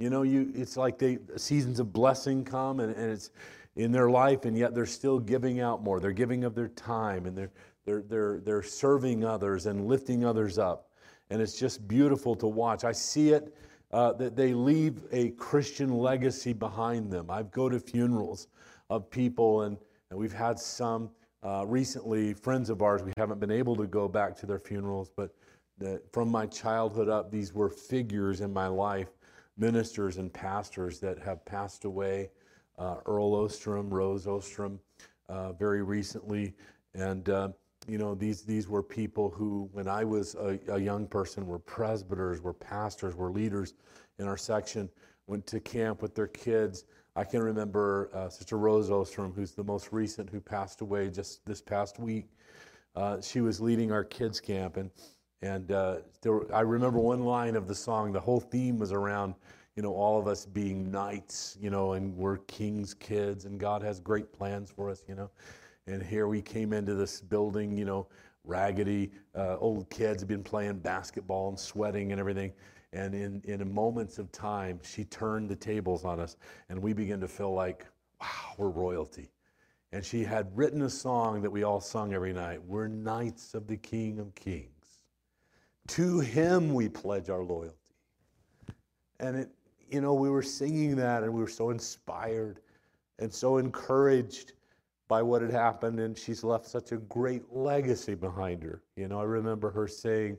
You 0.00 0.10
know, 0.10 0.22
you 0.22 0.50
it's 0.52 0.76
like 0.76 0.98
they 0.98 1.18
seasons 1.36 1.78
of 1.78 1.92
blessing 1.92 2.44
come 2.44 2.80
and, 2.80 2.92
and 2.96 3.12
it's 3.12 3.30
in 3.76 3.92
their 3.92 4.10
life, 4.10 4.46
and 4.46 4.58
yet 4.58 4.74
they're 4.74 4.84
still 4.84 5.20
giving 5.20 5.60
out 5.60 5.80
more. 5.80 6.00
They're 6.00 6.10
giving 6.10 6.42
of 6.42 6.56
their 6.56 6.68
time 6.68 7.26
and 7.26 7.38
they're 7.38 7.52
they're 7.84 8.02
they're 8.02 8.40
they're 8.40 8.62
serving 8.64 9.24
others 9.24 9.66
and 9.66 9.86
lifting 9.86 10.24
others 10.24 10.58
up. 10.58 10.90
And 11.30 11.40
it's 11.40 11.56
just 11.56 11.86
beautiful 11.86 12.34
to 12.36 12.48
watch. 12.48 12.82
I 12.82 12.90
see 12.90 13.30
it 13.30 13.56
uh, 13.92 14.12
that 14.14 14.34
they 14.34 14.54
leave 14.54 15.02
a 15.12 15.30
Christian 15.30 15.90
legacy 15.90 16.52
behind 16.52 17.12
them. 17.12 17.30
I've 17.30 17.52
go 17.52 17.68
to 17.68 17.78
funerals 17.78 18.48
of 18.90 19.08
people 19.08 19.62
and 19.62 19.78
and 20.10 20.18
we've 20.18 20.32
had 20.32 20.58
some 20.58 21.10
uh, 21.46 21.64
recently, 21.64 22.34
friends 22.34 22.70
of 22.70 22.82
ours, 22.82 23.04
we 23.04 23.12
haven't 23.16 23.38
been 23.38 23.52
able 23.52 23.76
to 23.76 23.86
go 23.86 24.08
back 24.08 24.36
to 24.36 24.46
their 24.46 24.58
funerals, 24.58 25.10
but 25.16 25.32
from 26.12 26.28
my 26.28 26.44
childhood 26.46 27.08
up, 27.08 27.30
these 27.30 27.54
were 27.54 27.68
figures 27.68 28.40
in 28.40 28.52
my 28.52 28.66
life, 28.66 29.10
ministers 29.56 30.16
and 30.16 30.32
pastors 30.32 30.98
that 30.98 31.18
have 31.20 31.44
passed 31.44 31.84
away. 31.84 32.30
Uh, 32.78 32.96
Earl 33.06 33.34
Ostrom, 33.34 33.88
Rose 33.88 34.26
Ostrom, 34.26 34.80
uh, 35.28 35.52
very 35.52 35.82
recently. 35.82 36.52
And, 36.94 37.28
uh, 37.28 37.50
you 37.86 37.98
know, 37.98 38.16
these, 38.16 38.42
these 38.42 38.68
were 38.68 38.82
people 38.82 39.30
who, 39.30 39.68
when 39.72 39.86
I 39.86 40.02
was 40.02 40.34
a, 40.34 40.58
a 40.68 40.80
young 40.80 41.06
person, 41.06 41.46
were 41.46 41.60
presbyters, 41.60 42.40
were 42.40 42.54
pastors, 42.54 43.14
were 43.14 43.30
leaders 43.30 43.74
in 44.18 44.26
our 44.26 44.36
section, 44.36 44.88
went 45.28 45.46
to 45.46 45.60
camp 45.60 46.02
with 46.02 46.14
their 46.14 46.26
kids 46.26 46.86
I 47.16 47.24
can 47.24 47.42
remember 47.42 48.10
uh, 48.12 48.28
Sister 48.28 48.58
Rose 48.58 48.90
Ostrom, 48.90 49.32
who's 49.32 49.52
the 49.52 49.64
most 49.64 49.88
recent, 49.90 50.28
who 50.28 50.38
passed 50.38 50.82
away 50.82 51.08
just 51.08 51.44
this 51.46 51.62
past 51.62 51.98
week. 51.98 52.26
Uh, 52.94 53.20
she 53.22 53.40
was 53.40 53.58
leading 53.58 53.90
our 53.90 54.04
kids 54.04 54.38
camp, 54.38 54.76
and 54.76 54.90
and 55.40 55.72
uh, 55.72 55.96
were, 56.24 56.46
I 56.54 56.60
remember 56.60 56.98
one 56.98 57.24
line 57.24 57.56
of 57.56 57.68
the 57.68 57.74
song. 57.74 58.12
The 58.12 58.20
whole 58.20 58.40
theme 58.40 58.78
was 58.78 58.92
around, 58.92 59.34
you 59.76 59.82
know, 59.82 59.94
all 59.94 60.18
of 60.18 60.26
us 60.26 60.44
being 60.44 60.90
knights, 60.90 61.56
you 61.60 61.70
know, 61.70 61.92
and 61.92 62.14
we're 62.14 62.38
king's 62.38 62.92
kids, 62.92 63.46
and 63.46 63.58
God 63.58 63.82
has 63.82 63.98
great 63.98 64.32
plans 64.32 64.70
for 64.70 64.90
us, 64.90 65.02
you 65.08 65.14
know. 65.14 65.30
And 65.86 66.02
here 66.02 66.26
we 66.26 66.42
came 66.42 66.72
into 66.72 66.94
this 66.94 67.20
building, 67.20 67.76
you 67.78 67.84
know, 67.86 68.08
raggedy 68.44 69.10
uh, 69.34 69.56
old 69.58 69.88
kids 69.90 70.22
been 70.22 70.42
playing 70.42 70.78
basketball 70.78 71.48
and 71.48 71.58
sweating 71.58 72.12
and 72.12 72.20
everything. 72.20 72.52
And 72.92 73.14
in, 73.14 73.42
in 73.44 73.74
moments 73.74 74.18
of 74.18 74.30
time, 74.32 74.80
she 74.82 75.04
turned 75.04 75.48
the 75.48 75.56
tables 75.56 76.04
on 76.04 76.20
us, 76.20 76.36
and 76.68 76.80
we 76.80 76.92
began 76.92 77.20
to 77.20 77.28
feel 77.28 77.52
like, 77.52 77.86
wow, 78.20 78.54
we're 78.56 78.68
royalty. 78.68 79.30
And 79.92 80.04
she 80.04 80.24
had 80.24 80.54
written 80.56 80.82
a 80.82 80.90
song 80.90 81.42
that 81.42 81.50
we 81.50 81.62
all 81.62 81.80
sung 81.80 82.12
every 82.12 82.32
night 82.32 82.62
We're 82.64 82.88
knights 82.88 83.54
of 83.54 83.66
the 83.66 83.76
King 83.76 84.18
of 84.18 84.34
Kings. 84.34 84.70
To 85.88 86.20
him 86.20 86.74
we 86.74 86.88
pledge 86.88 87.30
our 87.30 87.44
loyalty. 87.44 87.76
And 89.20 89.36
it, 89.36 89.50
you 89.90 90.00
know, 90.00 90.14
we 90.14 90.30
were 90.30 90.42
singing 90.42 90.96
that, 90.96 91.22
and 91.22 91.32
we 91.32 91.40
were 91.40 91.48
so 91.48 91.70
inspired 91.70 92.60
and 93.18 93.32
so 93.32 93.58
encouraged 93.58 94.52
by 95.08 95.22
what 95.22 95.40
had 95.40 95.50
happened. 95.50 96.00
And 96.00 96.18
she's 96.18 96.42
left 96.42 96.66
such 96.66 96.92
a 96.92 96.96
great 96.96 97.44
legacy 97.52 98.14
behind 98.14 98.62
her. 98.64 98.82
You 98.96 99.08
know, 99.08 99.20
I 99.20 99.24
remember 99.24 99.70
her 99.70 99.86
saying, 99.86 100.38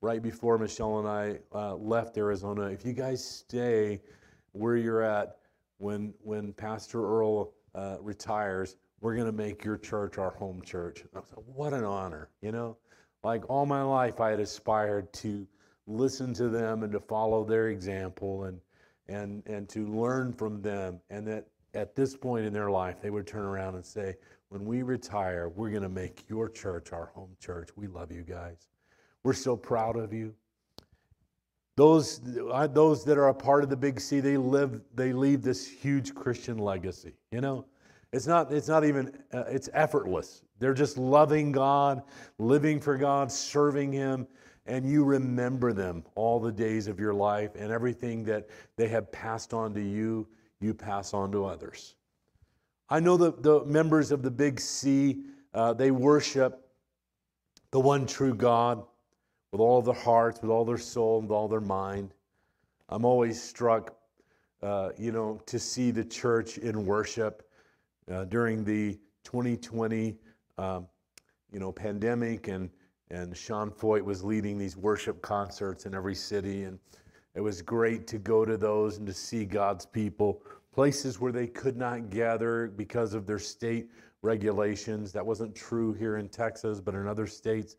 right 0.00 0.22
before 0.22 0.58
Michelle 0.58 0.98
and 0.98 1.08
I 1.08 1.38
uh, 1.54 1.74
left 1.76 2.16
Arizona, 2.18 2.64
if 2.64 2.84
you 2.84 2.92
guys 2.92 3.24
stay 3.24 4.00
where 4.52 4.76
you're 4.76 5.02
at 5.02 5.38
when, 5.78 6.14
when 6.22 6.52
Pastor 6.52 7.04
Earl 7.04 7.52
uh, 7.74 7.96
retires, 8.00 8.76
we're 9.00 9.14
going 9.14 9.26
to 9.26 9.32
make 9.32 9.64
your 9.64 9.76
church 9.76 10.18
our 10.18 10.30
home 10.30 10.62
church. 10.62 11.04
Said, 11.12 11.38
what 11.44 11.72
an 11.72 11.84
honor, 11.84 12.30
you 12.40 12.52
know? 12.52 12.76
like 13.26 13.42
all 13.50 13.66
my 13.66 13.82
life 13.82 14.20
I 14.20 14.30
had 14.30 14.38
aspired 14.38 15.12
to 15.14 15.46
listen 15.88 16.32
to 16.34 16.48
them 16.48 16.84
and 16.84 16.92
to 16.92 17.00
follow 17.00 17.44
their 17.44 17.68
example 17.68 18.44
and 18.44 18.60
and 19.08 19.42
and 19.46 19.68
to 19.70 19.86
learn 19.86 20.32
from 20.32 20.62
them 20.62 21.00
and 21.10 21.26
that 21.26 21.48
at 21.74 21.96
this 21.96 22.16
point 22.16 22.46
in 22.46 22.52
their 22.52 22.70
life 22.70 23.00
they 23.02 23.10
would 23.10 23.26
turn 23.26 23.44
around 23.44 23.74
and 23.74 23.84
say 23.84 24.14
when 24.48 24.64
we 24.64 24.82
retire 24.82 25.48
we're 25.48 25.70
going 25.70 25.82
to 25.82 25.88
make 25.88 26.24
your 26.28 26.48
church 26.48 26.92
our 26.92 27.06
home 27.06 27.36
church 27.40 27.70
we 27.76 27.88
love 27.88 28.12
you 28.12 28.22
guys 28.22 28.68
we're 29.26 29.32
so 29.32 29.56
proud 29.56 29.96
of 29.96 30.12
you. 30.12 30.32
Those 31.76 32.20
those 32.22 33.04
that 33.04 33.18
are 33.18 33.28
a 33.28 33.34
part 33.34 33.64
of 33.64 33.68
the 33.68 33.76
big 33.76 33.98
c 33.98 34.20
they 34.20 34.36
live 34.36 34.80
they 34.94 35.12
leave 35.12 35.42
this 35.42 35.66
huge 35.66 36.14
christian 36.14 36.58
legacy 36.58 37.12
you 37.32 37.40
know? 37.40 37.66
It's 38.12 38.28
not 38.28 38.52
it's 38.52 38.68
not 38.68 38.84
even 38.84 39.12
uh, 39.34 39.44
it's 39.48 39.68
effortless. 39.74 40.42
They're 40.60 40.72
just 40.72 40.96
loving 40.96 41.50
god 41.50 42.02
living 42.38 42.80
for 42.80 42.96
god 42.96 43.32
serving 43.32 43.90
him 43.90 44.28
and 44.64 44.88
you 44.88 45.02
remember 45.02 45.72
them 45.72 46.04
all 46.14 46.38
the 46.38 46.52
days 46.52 46.86
of 46.86 47.00
your 47.00 47.12
life 47.12 47.50
and 47.56 47.72
everything 47.72 48.22
that 48.24 48.48
they 48.76 48.86
have 48.88 49.10
passed 49.10 49.52
on 49.52 49.74
to 49.74 49.82
you, 49.82 50.28
you 50.60 50.72
pass 50.72 51.12
on 51.12 51.32
to 51.32 51.44
others. 51.44 51.96
I 52.88 53.00
know 53.00 53.16
that 53.16 53.42
the 53.42 53.64
members 53.64 54.12
of 54.12 54.22
the 54.22 54.30
Big 54.30 54.60
C, 54.60 55.24
uh, 55.52 55.72
they 55.72 55.90
worship 55.90 56.68
the 57.72 57.80
one 57.80 58.06
true 58.06 58.34
God 58.34 58.84
with 59.56 59.62
all 59.62 59.80
their 59.80 59.94
hearts, 59.94 60.42
with 60.42 60.50
all 60.50 60.66
their 60.66 60.76
soul, 60.76 61.22
with 61.22 61.30
all 61.30 61.48
their 61.48 61.62
mind. 61.62 62.12
I'm 62.90 63.06
always 63.06 63.42
struck, 63.42 63.96
uh, 64.62 64.90
you 64.98 65.12
know, 65.12 65.40
to 65.46 65.58
see 65.58 65.90
the 65.90 66.04
church 66.04 66.58
in 66.58 66.84
worship 66.84 67.48
uh, 68.12 68.26
during 68.26 68.64
the 68.64 68.98
2020, 69.24 70.18
um, 70.58 70.86
you 71.50 71.58
know, 71.58 71.72
pandemic 71.72 72.48
and 72.48 72.68
and 73.10 73.34
Sean 73.34 73.70
Feucht 73.70 74.02
was 74.02 74.22
leading 74.22 74.58
these 74.58 74.76
worship 74.76 75.22
concerts 75.22 75.86
in 75.86 75.94
every 75.94 76.14
city. 76.14 76.64
And 76.64 76.78
it 77.34 77.40
was 77.40 77.62
great 77.62 78.06
to 78.08 78.18
go 78.18 78.44
to 78.44 78.58
those 78.58 78.98
and 78.98 79.06
to 79.06 79.14
see 79.14 79.46
God's 79.46 79.86
people, 79.86 80.42
places 80.74 81.18
where 81.18 81.32
they 81.32 81.46
could 81.46 81.78
not 81.78 82.10
gather 82.10 82.66
because 82.76 83.14
of 83.14 83.24
their 83.24 83.38
state 83.38 83.88
regulations. 84.20 85.12
That 85.12 85.24
wasn't 85.24 85.54
true 85.54 85.94
here 85.94 86.16
in 86.18 86.28
Texas, 86.28 86.78
but 86.80 86.94
in 86.94 87.06
other 87.06 87.28
states, 87.28 87.76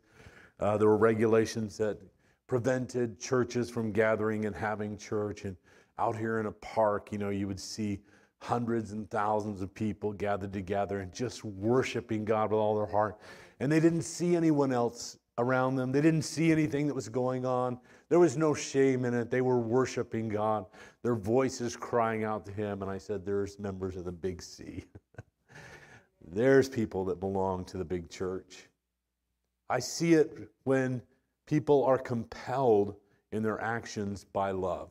uh, 0.60 0.76
there 0.76 0.88
were 0.88 0.96
regulations 0.96 1.76
that 1.78 1.98
prevented 2.46 3.20
churches 3.20 3.70
from 3.70 3.92
gathering 3.92 4.46
and 4.46 4.54
having 4.54 4.96
church. 4.96 5.44
And 5.44 5.56
out 5.98 6.16
here 6.16 6.40
in 6.40 6.46
a 6.46 6.52
park, 6.52 7.10
you 7.12 7.18
know, 7.18 7.30
you 7.30 7.46
would 7.46 7.60
see 7.60 8.00
hundreds 8.40 8.92
and 8.92 9.10
thousands 9.10 9.60
of 9.62 9.74
people 9.74 10.12
gathered 10.12 10.52
together 10.52 11.00
and 11.00 11.12
just 11.12 11.44
worshiping 11.44 12.24
God 12.24 12.50
with 12.50 12.60
all 12.60 12.76
their 12.76 12.86
heart 12.86 13.18
and 13.60 13.70
they 13.70 13.80
didn't 13.80 14.02
see 14.02 14.36
anyone 14.36 14.72
else 14.72 15.18
around 15.38 15.76
them. 15.76 15.92
They 15.92 16.00
didn't 16.00 16.22
see 16.22 16.52
anything 16.52 16.86
that 16.86 16.94
was 16.94 17.08
going 17.08 17.44
on. 17.44 17.78
There 18.08 18.18
was 18.18 18.36
no 18.36 18.54
shame 18.54 19.04
in 19.04 19.14
it. 19.14 19.30
They 19.30 19.40
were 19.40 19.58
worshiping 19.58 20.28
God, 20.28 20.66
their 21.02 21.14
voices 21.14 21.76
crying 21.76 22.24
out 22.24 22.46
to 22.46 22.52
Him. 22.52 22.82
And 22.82 22.90
I 22.90 22.98
said, 22.98 23.24
There's 23.24 23.58
members 23.58 23.96
of 23.96 24.04
the 24.04 24.12
big 24.12 24.42
C. 24.42 24.84
There's 26.30 26.68
people 26.68 27.04
that 27.06 27.20
belong 27.20 27.64
to 27.66 27.78
the 27.78 27.84
big 27.84 28.10
church. 28.10 28.67
I 29.70 29.80
see 29.80 30.14
it 30.14 30.32
when 30.64 31.02
people 31.46 31.84
are 31.84 31.98
compelled 31.98 32.96
in 33.32 33.42
their 33.42 33.60
actions 33.60 34.24
by 34.24 34.50
love. 34.50 34.90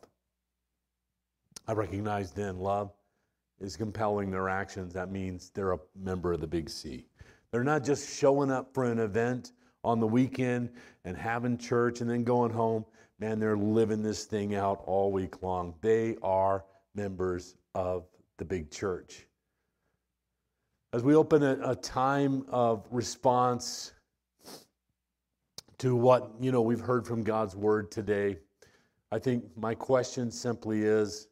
I 1.67 1.73
recognize 1.73 2.31
then 2.31 2.59
love 2.59 2.91
is 3.59 3.75
compelling 3.75 4.29
their 4.29 4.49
actions. 4.49 4.93
That 4.93 5.11
means 5.11 5.49
they're 5.49 5.73
a 5.73 5.79
member 5.95 6.31
of 6.31 6.41
the 6.41 6.47
big 6.47 6.69
C. 6.69 7.07
They're 7.51 7.63
not 7.63 7.83
just 7.83 8.17
showing 8.17 8.51
up 8.51 8.73
for 8.73 8.83
an 8.85 8.99
event 8.99 9.53
on 9.83 9.99
the 9.99 10.07
weekend 10.07 10.69
and 11.05 11.17
having 11.17 11.57
church 11.57 12.01
and 12.01 12.09
then 12.09 12.23
going 12.23 12.51
home. 12.51 12.85
Man, 13.19 13.39
they're 13.39 13.57
living 13.57 14.03
this 14.03 14.25
thing 14.25 14.53
out 14.53 14.83
all 14.85 15.11
week 15.11 15.41
long. 15.41 15.73
They 15.81 16.17
are 16.21 16.65
members 16.93 17.55
of 17.73 18.05
the 18.37 18.45
big 18.45 18.69
church. 18.69 19.25
As 20.93 21.03
we 21.03 21.15
open 21.15 21.41
a, 21.41 21.71
a 21.71 21.75
time 21.75 22.45
of 22.49 22.85
response 22.91 23.93
to 25.79 25.95
what 25.95 26.31
you 26.39 26.51
know 26.51 26.61
we've 26.61 26.79
heard 26.79 27.05
from 27.05 27.23
God's 27.23 27.55
word 27.55 27.91
today, 27.91 28.37
I 29.11 29.19
think 29.19 29.45
my 29.55 29.75
question 29.75 30.31
simply 30.31 30.81
is 30.81 31.27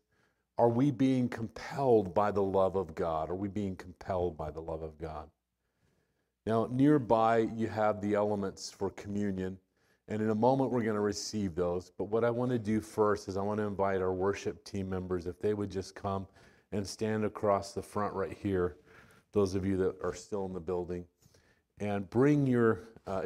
are 0.58 0.70
we 0.70 0.92
being 0.92 1.28
compelled 1.28 2.14
by 2.14 2.32
the 2.32 2.44
love 2.44 2.76
of 2.76 2.96
God? 2.96 3.30
Are 3.30 3.36
we 3.36 3.50
being 3.50 3.76
compelled 3.76 4.38
by 4.38 4.52
the 4.52 4.62
love 4.62 4.84
of 4.84 4.98
God? 4.98 5.30
Now, 6.46 6.70
nearby, 6.72 7.40
you 7.56 7.68
have 7.68 8.00
the 8.00 8.14
elements 8.14 8.72
for 8.72 8.92
communion. 8.92 9.58
And 10.08 10.22
in 10.22 10.30
a 10.30 10.36
moment, 10.36 10.72
we're 10.72 10.84
going 10.84 10.96
to 10.96 11.02
receive 11.02 11.56
those. 11.56 11.92
But 11.98 12.06
what 12.06 12.24
I 12.24 12.30
want 12.30 12.52
to 12.52 12.60
do 12.60 12.80
first 12.80 13.28
is 13.28 13.36
I 13.36 13.42
want 13.42 13.60
to 13.60 13.66
invite 13.66 14.02
our 14.02 14.14
worship 14.14 14.64
team 14.64 14.88
members, 14.88 15.26
if 15.26 15.40
they 15.40 15.54
would 15.56 15.72
just 15.72 15.96
come 15.96 16.28
and 16.72 16.86
stand 16.86 17.26
across 17.26 17.74
the 17.74 17.82
front 17.82 18.14
right 18.14 18.38
here, 18.38 18.78
those 19.34 19.56
of 19.56 19.66
you 19.66 19.76
that 19.78 19.96
are 20.04 20.14
still 20.14 20.46
in 20.46 20.54
the 20.54 20.60
building, 20.60 21.06
and 21.80 22.10
bring 22.10 22.46
your 22.46 22.90
uh, 23.08 23.24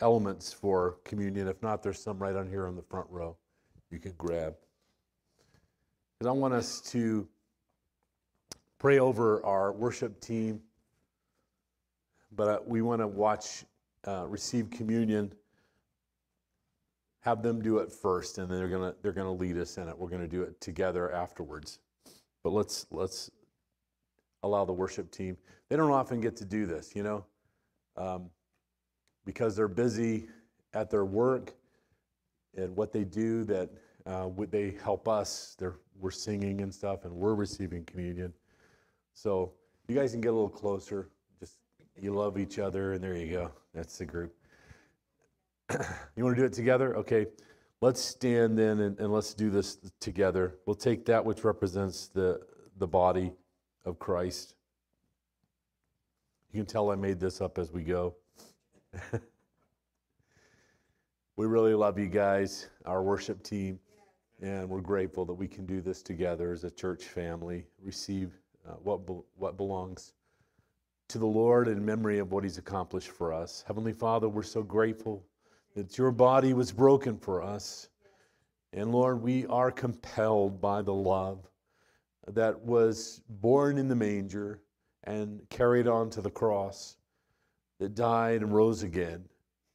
elements 0.00 0.52
for 0.52 0.98
communion. 1.04 1.48
If 1.48 1.62
not, 1.62 1.82
there's 1.82 2.02
some 2.02 2.18
right 2.18 2.36
on 2.36 2.48
here 2.48 2.66
on 2.66 2.76
the 2.76 2.82
front 2.82 3.06
row 3.10 3.36
you 3.90 3.98
can 3.98 4.12
grab. 4.18 4.54
Because 6.18 6.28
I 6.28 6.32
want 6.32 6.54
us 6.54 6.80
to 6.92 7.26
pray 8.78 8.98
over 8.98 9.44
our 9.44 9.72
worship 9.72 10.20
team 10.20 10.60
but 12.36 12.48
uh, 12.48 12.58
we 12.66 12.82
want 12.82 13.00
to 13.00 13.06
watch 13.06 13.64
uh, 14.06 14.26
receive 14.28 14.70
communion 14.70 15.32
have 17.20 17.42
them 17.42 17.60
do 17.60 17.78
it 17.78 17.90
first 17.90 18.38
and 18.38 18.48
then 18.48 18.58
they're 18.58 18.68
going 18.68 18.92
to 18.92 18.96
they're 19.02 19.12
to 19.12 19.30
lead 19.30 19.56
us 19.56 19.78
in 19.78 19.88
it 19.88 19.98
we're 19.98 20.08
going 20.08 20.20
to 20.20 20.28
do 20.28 20.42
it 20.42 20.60
together 20.60 21.10
afterwards 21.12 21.80
but 22.44 22.52
let's 22.52 22.86
let's 22.90 23.30
allow 24.42 24.64
the 24.64 24.72
worship 24.72 25.10
team 25.10 25.36
they 25.68 25.76
don't 25.76 25.90
often 25.90 26.20
get 26.20 26.36
to 26.36 26.44
do 26.44 26.66
this 26.66 26.94
you 26.94 27.02
know 27.02 27.24
um, 27.96 28.30
because 29.26 29.54
they're 29.54 29.68
busy 29.68 30.28
at 30.72 30.88
their 30.88 31.04
work 31.04 31.52
and 32.56 32.74
what 32.74 32.90
they 32.92 33.04
do 33.04 33.44
that 33.44 33.68
uh, 34.06 34.30
they 34.50 34.74
help 34.82 35.06
us 35.06 35.54
they're 35.58 35.76
we're 36.00 36.10
singing 36.10 36.62
and 36.62 36.72
stuff 36.72 37.04
and 37.04 37.12
we're 37.12 37.34
receiving 37.34 37.84
communion 37.84 38.32
so 39.12 39.52
you 39.88 39.94
guys 39.94 40.12
can 40.12 40.20
get 40.20 40.28
a 40.28 40.32
little 40.32 40.48
closer 40.48 41.08
Just 41.40 41.56
you 41.96 42.12
love 42.12 42.38
each 42.38 42.58
other, 42.58 42.92
and 42.92 43.02
there 43.02 43.16
you 43.16 43.30
go. 43.30 43.50
That's 43.74 43.96
the 43.98 44.04
group. 44.04 44.34
you 46.16 46.24
want 46.24 46.36
to 46.36 46.42
do 46.42 46.46
it 46.46 46.52
together? 46.52 46.96
Okay. 46.96 47.26
Let's 47.82 48.00
stand 48.00 48.58
then 48.58 48.80
and, 48.80 48.98
and 48.98 49.12
let's 49.12 49.34
do 49.34 49.50
this 49.50 49.78
together. 50.00 50.56
We'll 50.64 50.76
take 50.76 51.04
that 51.06 51.24
which 51.24 51.44
represents 51.44 52.08
the, 52.08 52.40
the 52.78 52.86
body 52.86 53.32
of 53.84 53.98
Christ. 53.98 54.54
You 56.52 56.60
can 56.60 56.66
tell 56.66 56.90
I 56.90 56.94
made 56.94 57.20
this 57.20 57.42
up 57.42 57.58
as 57.58 57.70
we 57.70 57.82
go. 57.82 58.14
we 61.36 61.46
really 61.46 61.74
love 61.74 61.98
you 61.98 62.06
guys, 62.06 62.68
our 62.84 63.02
worship 63.02 63.42
team, 63.42 63.78
and 64.40 64.68
we're 64.68 64.80
grateful 64.80 65.24
that 65.24 65.34
we 65.34 65.48
can 65.48 65.66
do 65.66 65.80
this 65.80 66.02
together 66.02 66.52
as 66.52 66.64
a 66.64 66.70
church 66.70 67.04
family, 67.04 67.66
receive 67.82 68.32
uh, 68.68 68.72
what, 68.82 69.06
be- 69.06 69.20
what 69.36 69.56
belongs 69.56 70.12
to 71.08 71.18
the 71.18 71.26
Lord 71.26 71.68
in 71.68 71.84
memory 71.84 72.18
of 72.18 72.32
what 72.32 72.44
He's 72.44 72.58
accomplished 72.58 73.10
for 73.10 73.32
us. 73.32 73.64
Heavenly 73.66 73.92
Father, 73.92 74.28
we're 74.28 74.42
so 74.42 74.62
grateful 74.62 75.24
that 75.74 75.96
your 75.98 76.10
body 76.10 76.54
was 76.54 76.72
broken 76.72 77.18
for 77.18 77.42
us. 77.42 77.88
And 78.72 78.92
Lord, 78.92 79.22
we 79.22 79.46
are 79.46 79.70
compelled 79.70 80.60
by 80.60 80.82
the 80.82 80.94
love 80.94 81.46
that 82.28 82.58
was 82.60 83.20
born 83.28 83.78
in 83.78 83.88
the 83.88 83.94
manger 83.94 84.60
and 85.04 85.40
carried 85.48 85.86
on 85.86 86.10
to 86.10 86.20
the 86.20 86.30
cross, 86.30 86.96
that 87.78 87.94
died 87.94 88.42
and 88.42 88.54
rose 88.54 88.82
again. 88.82 89.24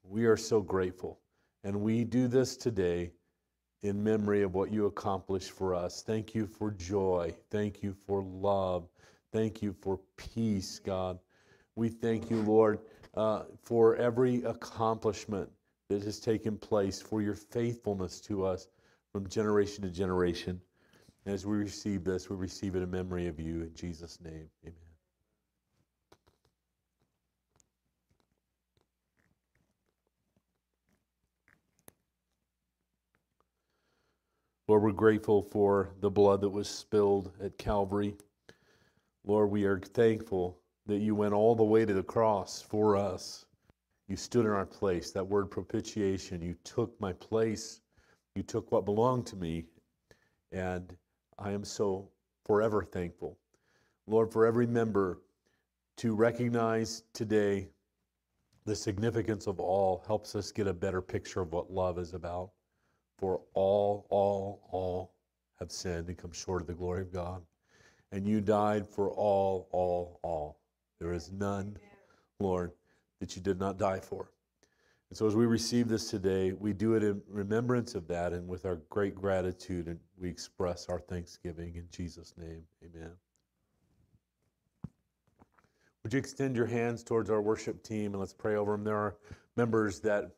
We 0.03 0.25
are 0.25 0.37
so 0.37 0.61
grateful. 0.61 1.19
And 1.63 1.81
we 1.81 2.03
do 2.03 2.27
this 2.27 2.57
today 2.57 3.11
in 3.83 4.03
memory 4.03 4.43
of 4.43 4.53
what 4.53 4.71
you 4.71 4.85
accomplished 4.85 5.51
for 5.51 5.73
us. 5.73 6.01
Thank 6.01 6.35
you 6.35 6.47
for 6.47 6.71
joy. 6.71 7.33
Thank 7.49 7.83
you 7.83 7.93
for 7.93 8.23
love. 8.23 8.87
Thank 9.31 9.61
you 9.61 9.73
for 9.73 9.99
peace, 10.17 10.79
God. 10.79 11.19
We 11.75 11.89
thank 11.89 12.29
you, 12.29 12.41
Lord, 12.41 12.79
uh, 13.15 13.43
for 13.63 13.95
every 13.95 14.43
accomplishment 14.43 15.49
that 15.89 16.03
has 16.03 16.19
taken 16.19 16.57
place, 16.57 17.01
for 17.01 17.21
your 17.21 17.35
faithfulness 17.35 18.19
to 18.21 18.45
us 18.45 18.67
from 19.11 19.27
generation 19.27 19.83
to 19.83 19.89
generation. 19.89 20.61
And 21.25 21.33
as 21.35 21.45
we 21.45 21.57
receive 21.57 22.03
this, 22.03 22.29
we 22.29 22.35
receive 22.35 22.75
it 22.75 22.81
in 22.81 22.89
memory 22.89 23.27
of 23.27 23.39
you. 23.39 23.61
In 23.61 23.73
Jesus' 23.73 24.19
name, 24.21 24.49
amen. 24.63 24.90
Lord, 34.71 34.83
we're 34.83 34.91
grateful 34.93 35.41
for 35.41 35.89
the 35.99 36.09
blood 36.09 36.39
that 36.39 36.49
was 36.49 36.69
spilled 36.69 37.33
at 37.43 37.57
Calvary. 37.57 38.15
Lord, 39.25 39.51
we 39.51 39.65
are 39.65 39.77
thankful 39.77 40.57
that 40.85 40.99
you 40.99 41.13
went 41.13 41.33
all 41.33 41.55
the 41.55 41.63
way 41.65 41.83
to 41.83 41.93
the 41.93 42.01
cross 42.01 42.61
for 42.61 42.95
us. 42.95 43.45
You 44.07 44.15
stood 44.15 44.45
in 44.45 44.51
our 44.53 44.65
place. 44.65 45.11
That 45.11 45.27
word 45.27 45.51
propitiation, 45.51 46.41
you 46.41 46.55
took 46.63 46.97
my 47.01 47.11
place. 47.11 47.81
You 48.33 48.43
took 48.43 48.71
what 48.71 48.85
belonged 48.85 49.25
to 49.25 49.35
me. 49.35 49.65
And 50.53 50.95
I 51.37 51.51
am 51.51 51.65
so 51.65 52.07
forever 52.45 52.81
thankful. 52.81 53.37
Lord, 54.07 54.31
for 54.31 54.45
every 54.45 54.67
member 54.67 55.19
to 55.97 56.15
recognize 56.15 57.03
today 57.11 57.67
the 58.63 58.77
significance 58.77 59.47
of 59.47 59.59
all 59.59 60.01
helps 60.07 60.33
us 60.33 60.49
get 60.49 60.67
a 60.67 60.73
better 60.73 61.01
picture 61.01 61.41
of 61.41 61.51
what 61.51 61.73
love 61.73 61.99
is 61.99 62.13
about. 62.13 62.51
For 63.21 63.39
all, 63.53 64.07
all, 64.09 64.67
all 64.71 65.13
have 65.59 65.71
sinned 65.71 66.07
and 66.07 66.17
come 66.17 66.31
short 66.31 66.59
of 66.61 66.67
the 66.67 66.73
glory 66.73 67.03
of 67.03 67.13
God. 67.13 67.43
And 68.11 68.27
you 68.27 68.41
died 68.41 68.89
for 68.89 69.11
all, 69.11 69.69
all, 69.71 70.19
all. 70.23 70.59
There 70.99 71.13
is 71.13 71.31
none, 71.31 71.77
Lord, 72.39 72.71
that 73.19 73.35
you 73.35 73.41
did 73.43 73.59
not 73.59 73.77
die 73.77 73.99
for. 73.99 74.31
And 75.09 75.17
so 75.17 75.27
as 75.27 75.35
we 75.35 75.45
receive 75.45 75.87
this 75.87 76.09
today, 76.09 76.53
we 76.53 76.73
do 76.73 76.95
it 76.95 77.03
in 77.03 77.21
remembrance 77.27 77.93
of 77.93 78.07
that 78.07 78.33
and 78.33 78.47
with 78.47 78.65
our 78.65 78.77
great 78.89 79.13
gratitude, 79.13 79.85
and 79.85 79.99
we 80.17 80.27
express 80.27 80.89
our 80.89 80.99
thanksgiving 80.99 81.75
in 81.75 81.85
Jesus' 81.91 82.33
name. 82.37 82.63
Amen. 82.83 83.11
Would 86.01 86.13
you 86.13 86.19
extend 86.19 86.55
your 86.55 86.65
hands 86.65 87.03
towards 87.03 87.29
our 87.29 87.41
worship 87.41 87.83
team 87.83 88.13
and 88.13 88.19
let's 88.19 88.33
pray 88.33 88.55
over 88.55 88.71
them? 88.71 88.83
There 88.83 88.97
are 88.97 89.17
members 89.55 89.99
that 89.99 90.31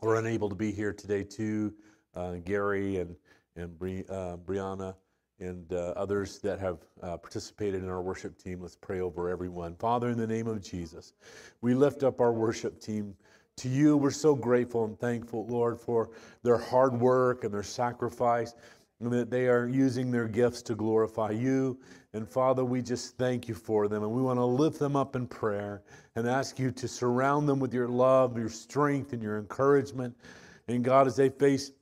were 0.00 0.16
unable 0.16 0.48
to 0.48 0.54
be 0.54 0.70
here 0.70 0.92
today, 0.92 1.24
too. 1.24 1.74
Uh, 2.14 2.34
Gary 2.44 2.98
and, 2.98 3.16
and 3.56 3.78
Bri- 3.78 4.04
uh, 4.08 4.36
Brianna 4.36 4.94
and 5.40 5.72
uh, 5.72 5.92
others 5.96 6.38
that 6.38 6.58
have 6.60 6.78
uh, 7.02 7.16
participated 7.16 7.82
in 7.82 7.88
our 7.88 8.02
worship 8.02 8.38
team. 8.38 8.60
Let's 8.60 8.76
pray 8.76 9.00
over 9.00 9.28
everyone. 9.28 9.74
Father, 9.74 10.10
in 10.10 10.18
the 10.18 10.26
name 10.26 10.46
of 10.46 10.62
Jesus, 10.62 11.14
we 11.60 11.74
lift 11.74 12.02
up 12.02 12.20
our 12.20 12.32
worship 12.32 12.80
team 12.80 13.14
to 13.56 13.68
you. 13.68 13.96
We're 13.96 14.10
so 14.10 14.34
grateful 14.34 14.84
and 14.84 14.98
thankful, 14.98 15.46
Lord, 15.46 15.80
for 15.80 16.10
their 16.42 16.58
hard 16.58 16.98
work 16.98 17.44
and 17.44 17.52
their 17.52 17.62
sacrifice, 17.62 18.54
and 19.00 19.12
that 19.12 19.30
they 19.30 19.48
are 19.48 19.66
using 19.66 20.10
their 20.10 20.28
gifts 20.28 20.62
to 20.62 20.74
glorify 20.76 21.30
you. 21.30 21.78
And 22.12 22.28
Father, 22.28 22.64
we 22.64 22.82
just 22.82 23.16
thank 23.16 23.48
you 23.48 23.54
for 23.54 23.88
them, 23.88 24.04
and 24.04 24.12
we 24.12 24.22
want 24.22 24.38
to 24.38 24.44
lift 24.44 24.78
them 24.78 24.94
up 24.94 25.16
in 25.16 25.26
prayer 25.26 25.82
and 26.14 26.28
ask 26.28 26.58
you 26.58 26.70
to 26.70 26.86
surround 26.86 27.48
them 27.48 27.58
with 27.58 27.74
your 27.74 27.88
love, 27.88 28.38
your 28.38 28.48
strength, 28.48 29.12
and 29.12 29.22
your 29.22 29.38
encouragement. 29.38 30.14
And 30.68 30.84
God, 30.84 31.06
as 31.08 31.16
they 31.16 31.30
face 31.30 31.72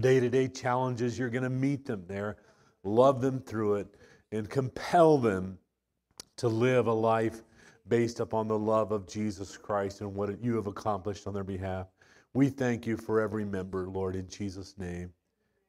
day 0.00 0.20
to 0.20 0.28
day 0.28 0.48
challenges, 0.48 1.18
you're 1.18 1.30
going 1.30 1.44
to 1.44 1.50
meet 1.50 1.86
them 1.86 2.04
there 2.06 2.36
love 2.84 3.20
them 3.20 3.40
through 3.40 3.76
it, 3.76 3.86
and 4.30 4.48
compel 4.48 5.18
them 5.18 5.58
to 6.36 6.48
live 6.48 6.86
a 6.86 6.92
life 6.92 7.42
based 7.88 8.20
upon 8.20 8.48
the 8.48 8.58
love 8.58 8.92
of 8.92 9.06
Jesus 9.06 9.56
Christ 9.56 10.00
and 10.00 10.14
what 10.14 10.42
you 10.42 10.54
have 10.56 10.66
accomplished 10.66 11.26
on 11.26 11.34
their 11.34 11.44
behalf. 11.44 11.86
We 12.32 12.48
thank 12.48 12.86
you 12.86 12.96
for 12.96 13.20
every 13.20 13.44
member, 13.44 13.86
Lord, 13.88 14.16
in 14.16 14.28
Jesus' 14.28 14.76
name. 14.78 15.12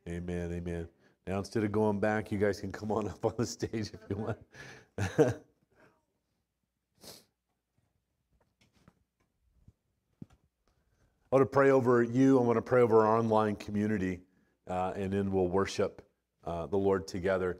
Amen. 0.07 0.51
Amen. 0.53 0.88
Now, 1.28 1.39
instead 1.39 1.63
of 1.63 1.71
going 1.71 1.99
back, 1.99 2.32
you 2.32 2.38
guys 2.38 2.59
can 2.59 2.71
come 2.71 2.91
on 2.91 3.07
up 3.07 3.23
on 3.26 3.34
the 3.38 3.45
stage 3.45 3.91
if 3.93 3.99
you 4.09 4.15
want. 4.17 5.36
I 11.36 11.38
want 11.38 11.52
to 11.52 11.54
pray 11.54 11.72
over 11.72 12.02
you. 12.02 12.40
I 12.40 12.44
want 12.44 12.56
to 12.56 12.62
pray 12.62 12.82
over 12.82 13.06
our 13.06 13.18
online 13.18 13.58
community, 13.58 14.22
uh, 14.70 14.94
and 14.96 15.12
then 15.12 15.34
we'll 15.34 15.50
worship 15.50 16.02
uh, 16.46 16.66
the 16.68 16.78
Lord 16.78 17.10
together, 17.10 17.60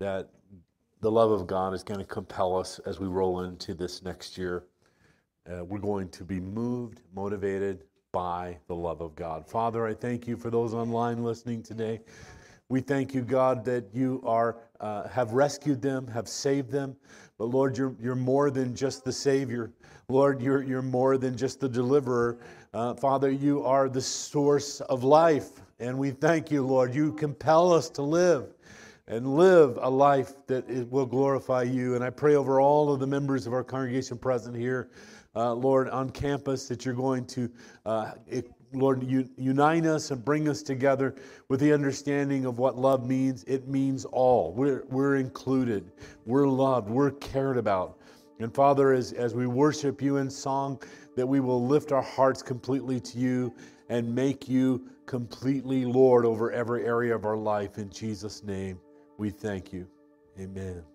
that 0.00 0.30
the 1.00 1.08
love 1.08 1.30
of 1.30 1.46
God 1.46 1.72
is 1.72 1.84
going 1.84 2.00
to 2.00 2.04
compel 2.04 2.56
us 2.56 2.80
as 2.80 2.98
we 2.98 3.06
roll 3.06 3.42
into 3.42 3.74
this 3.74 4.02
next 4.02 4.36
year. 4.36 4.64
Uh, 5.48 5.64
we're 5.64 5.78
going 5.78 6.08
to 6.08 6.24
be 6.24 6.40
moved, 6.40 7.02
motivated 7.14 7.84
by 8.10 8.58
the 8.66 8.74
love 8.74 9.00
of 9.00 9.14
God. 9.14 9.46
Father, 9.46 9.86
I 9.86 9.94
thank 9.94 10.26
you 10.26 10.36
for 10.36 10.50
those 10.50 10.74
online 10.74 11.22
listening 11.22 11.62
today. 11.62 12.00
We 12.68 12.80
thank 12.80 13.14
you, 13.14 13.22
God, 13.22 13.64
that 13.66 13.84
you 13.94 14.20
are 14.26 14.56
uh, 14.82 15.08
have 15.08 15.32
rescued 15.32 15.80
them, 15.80 16.06
have 16.08 16.28
saved 16.28 16.70
them. 16.70 16.96
But 17.38 17.46
Lord, 17.46 17.78
you're, 17.78 17.94
you're 18.00 18.14
more 18.14 18.50
than 18.50 18.74
just 18.74 19.04
the 19.04 19.12
Savior. 19.12 19.72
Lord, 20.08 20.42
you're, 20.42 20.62
you're 20.62 20.82
more 20.82 21.16
than 21.16 21.36
just 21.36 21.60
the 21.60 21.68
deliverer. 21.68 22.38
Uh, 22.74 22.94
Father, 22.94 23.30
you 23.30 23.64
are 23.64 23.88
the 23.88 24.00
source 24.00 24.80
of 24.82 25.04
life. 25.04 25.62
And 25.78 25.96
we 25.98 26.10
thank 26.10 26.50
you, 26.50 26.66
Lord. 26.66 26.94
You 26.94 27.12
compel 27.12 27.72
us 27.72 27.88
to 27.90 28.02
live 28.02 28.54
and 29.06 29.36
live 29.36 29.78
a 29.80 29.90
life 29.90 30.32
that 30.46 30.68
will 30.90 31.06
glorify 31.06 31.62
you. 31.62 31.94
And 31.94 32.04
I 32.04 32.10
pray 32.10 32.34
over 32.34 32.60
all 32.60 32.92
of 32.92 33.00
the 33.00 33.06
members 33.06 33.46
of 33.46 33.52
our 33.52 33.64
congregation 33.64 34.18
present 34.18 34.56
here, 34.56 34.90
uh, 35.34 35.54
Lord, 35.54 35.88
on 35.88 36.10
campus, 36.10 36.68
that 36.68 36.84
you're 36.84 36.94
going 36.94 37.24
to, 37.26 37.50
uh, 37.86 38.12
Lord, 38.72 39.02
unite 39.36 39.86
us 39.86 40.10
and 40.10 40.24
bring 40.24 40.48
us 40.48 40.62
together 40.62 41.14
with 41.48 41.60
the 41.60 41.72
understanding 41.72 42.46
of 42.46 42.58
what 42.58 42.76
love 42.76 43.06
means. 43.06 43.44
It 43.44 43.68
means 43.68 44.04
all. 44.06 44.52
We're, 44.54 44.84
we're 44.88 45.16
included, 45.16 45.92
we're 46.24 46.48
loved, 46.48 46.88
we're 46.88 47.10
cared 47.12 47.58
about. 47.58 47.98
And 48.40 48.52
Father, 48.54 48.92
as, 48.92 49.12
as 49.12 49.34
we 49.34 49.46
worship 49.46 50.02
you 50.02 50.16
in 50.16 50.28
song, 50.30 50.82
that 51.16 51.26
we 51.26 51.40
will 51.40 51.64
lift 51.64 51.92
our 51.92 52.02
hearts 52.02 52.42
completely 52.42 52.98
to 53.00 53.18
you 53.18 53.54
and 53.88 54.12
make 54.14 54.48
you 54.48 54.88
completely 55.06 55.84
Lord 55.84 56.24
over 56.24 56.50
every 56.50 56.84
area 56.86 57.14
of 57.14 57.24
our 57.24 57.36
life. 57.36 57.78
In 57.78 57.90
Jesus' 57.90 58.42
name, 58.42 58.80
we 59.18 59.30
thank 59.30 59.72
you. 59.72 59.86
Amen. 60.40 60.91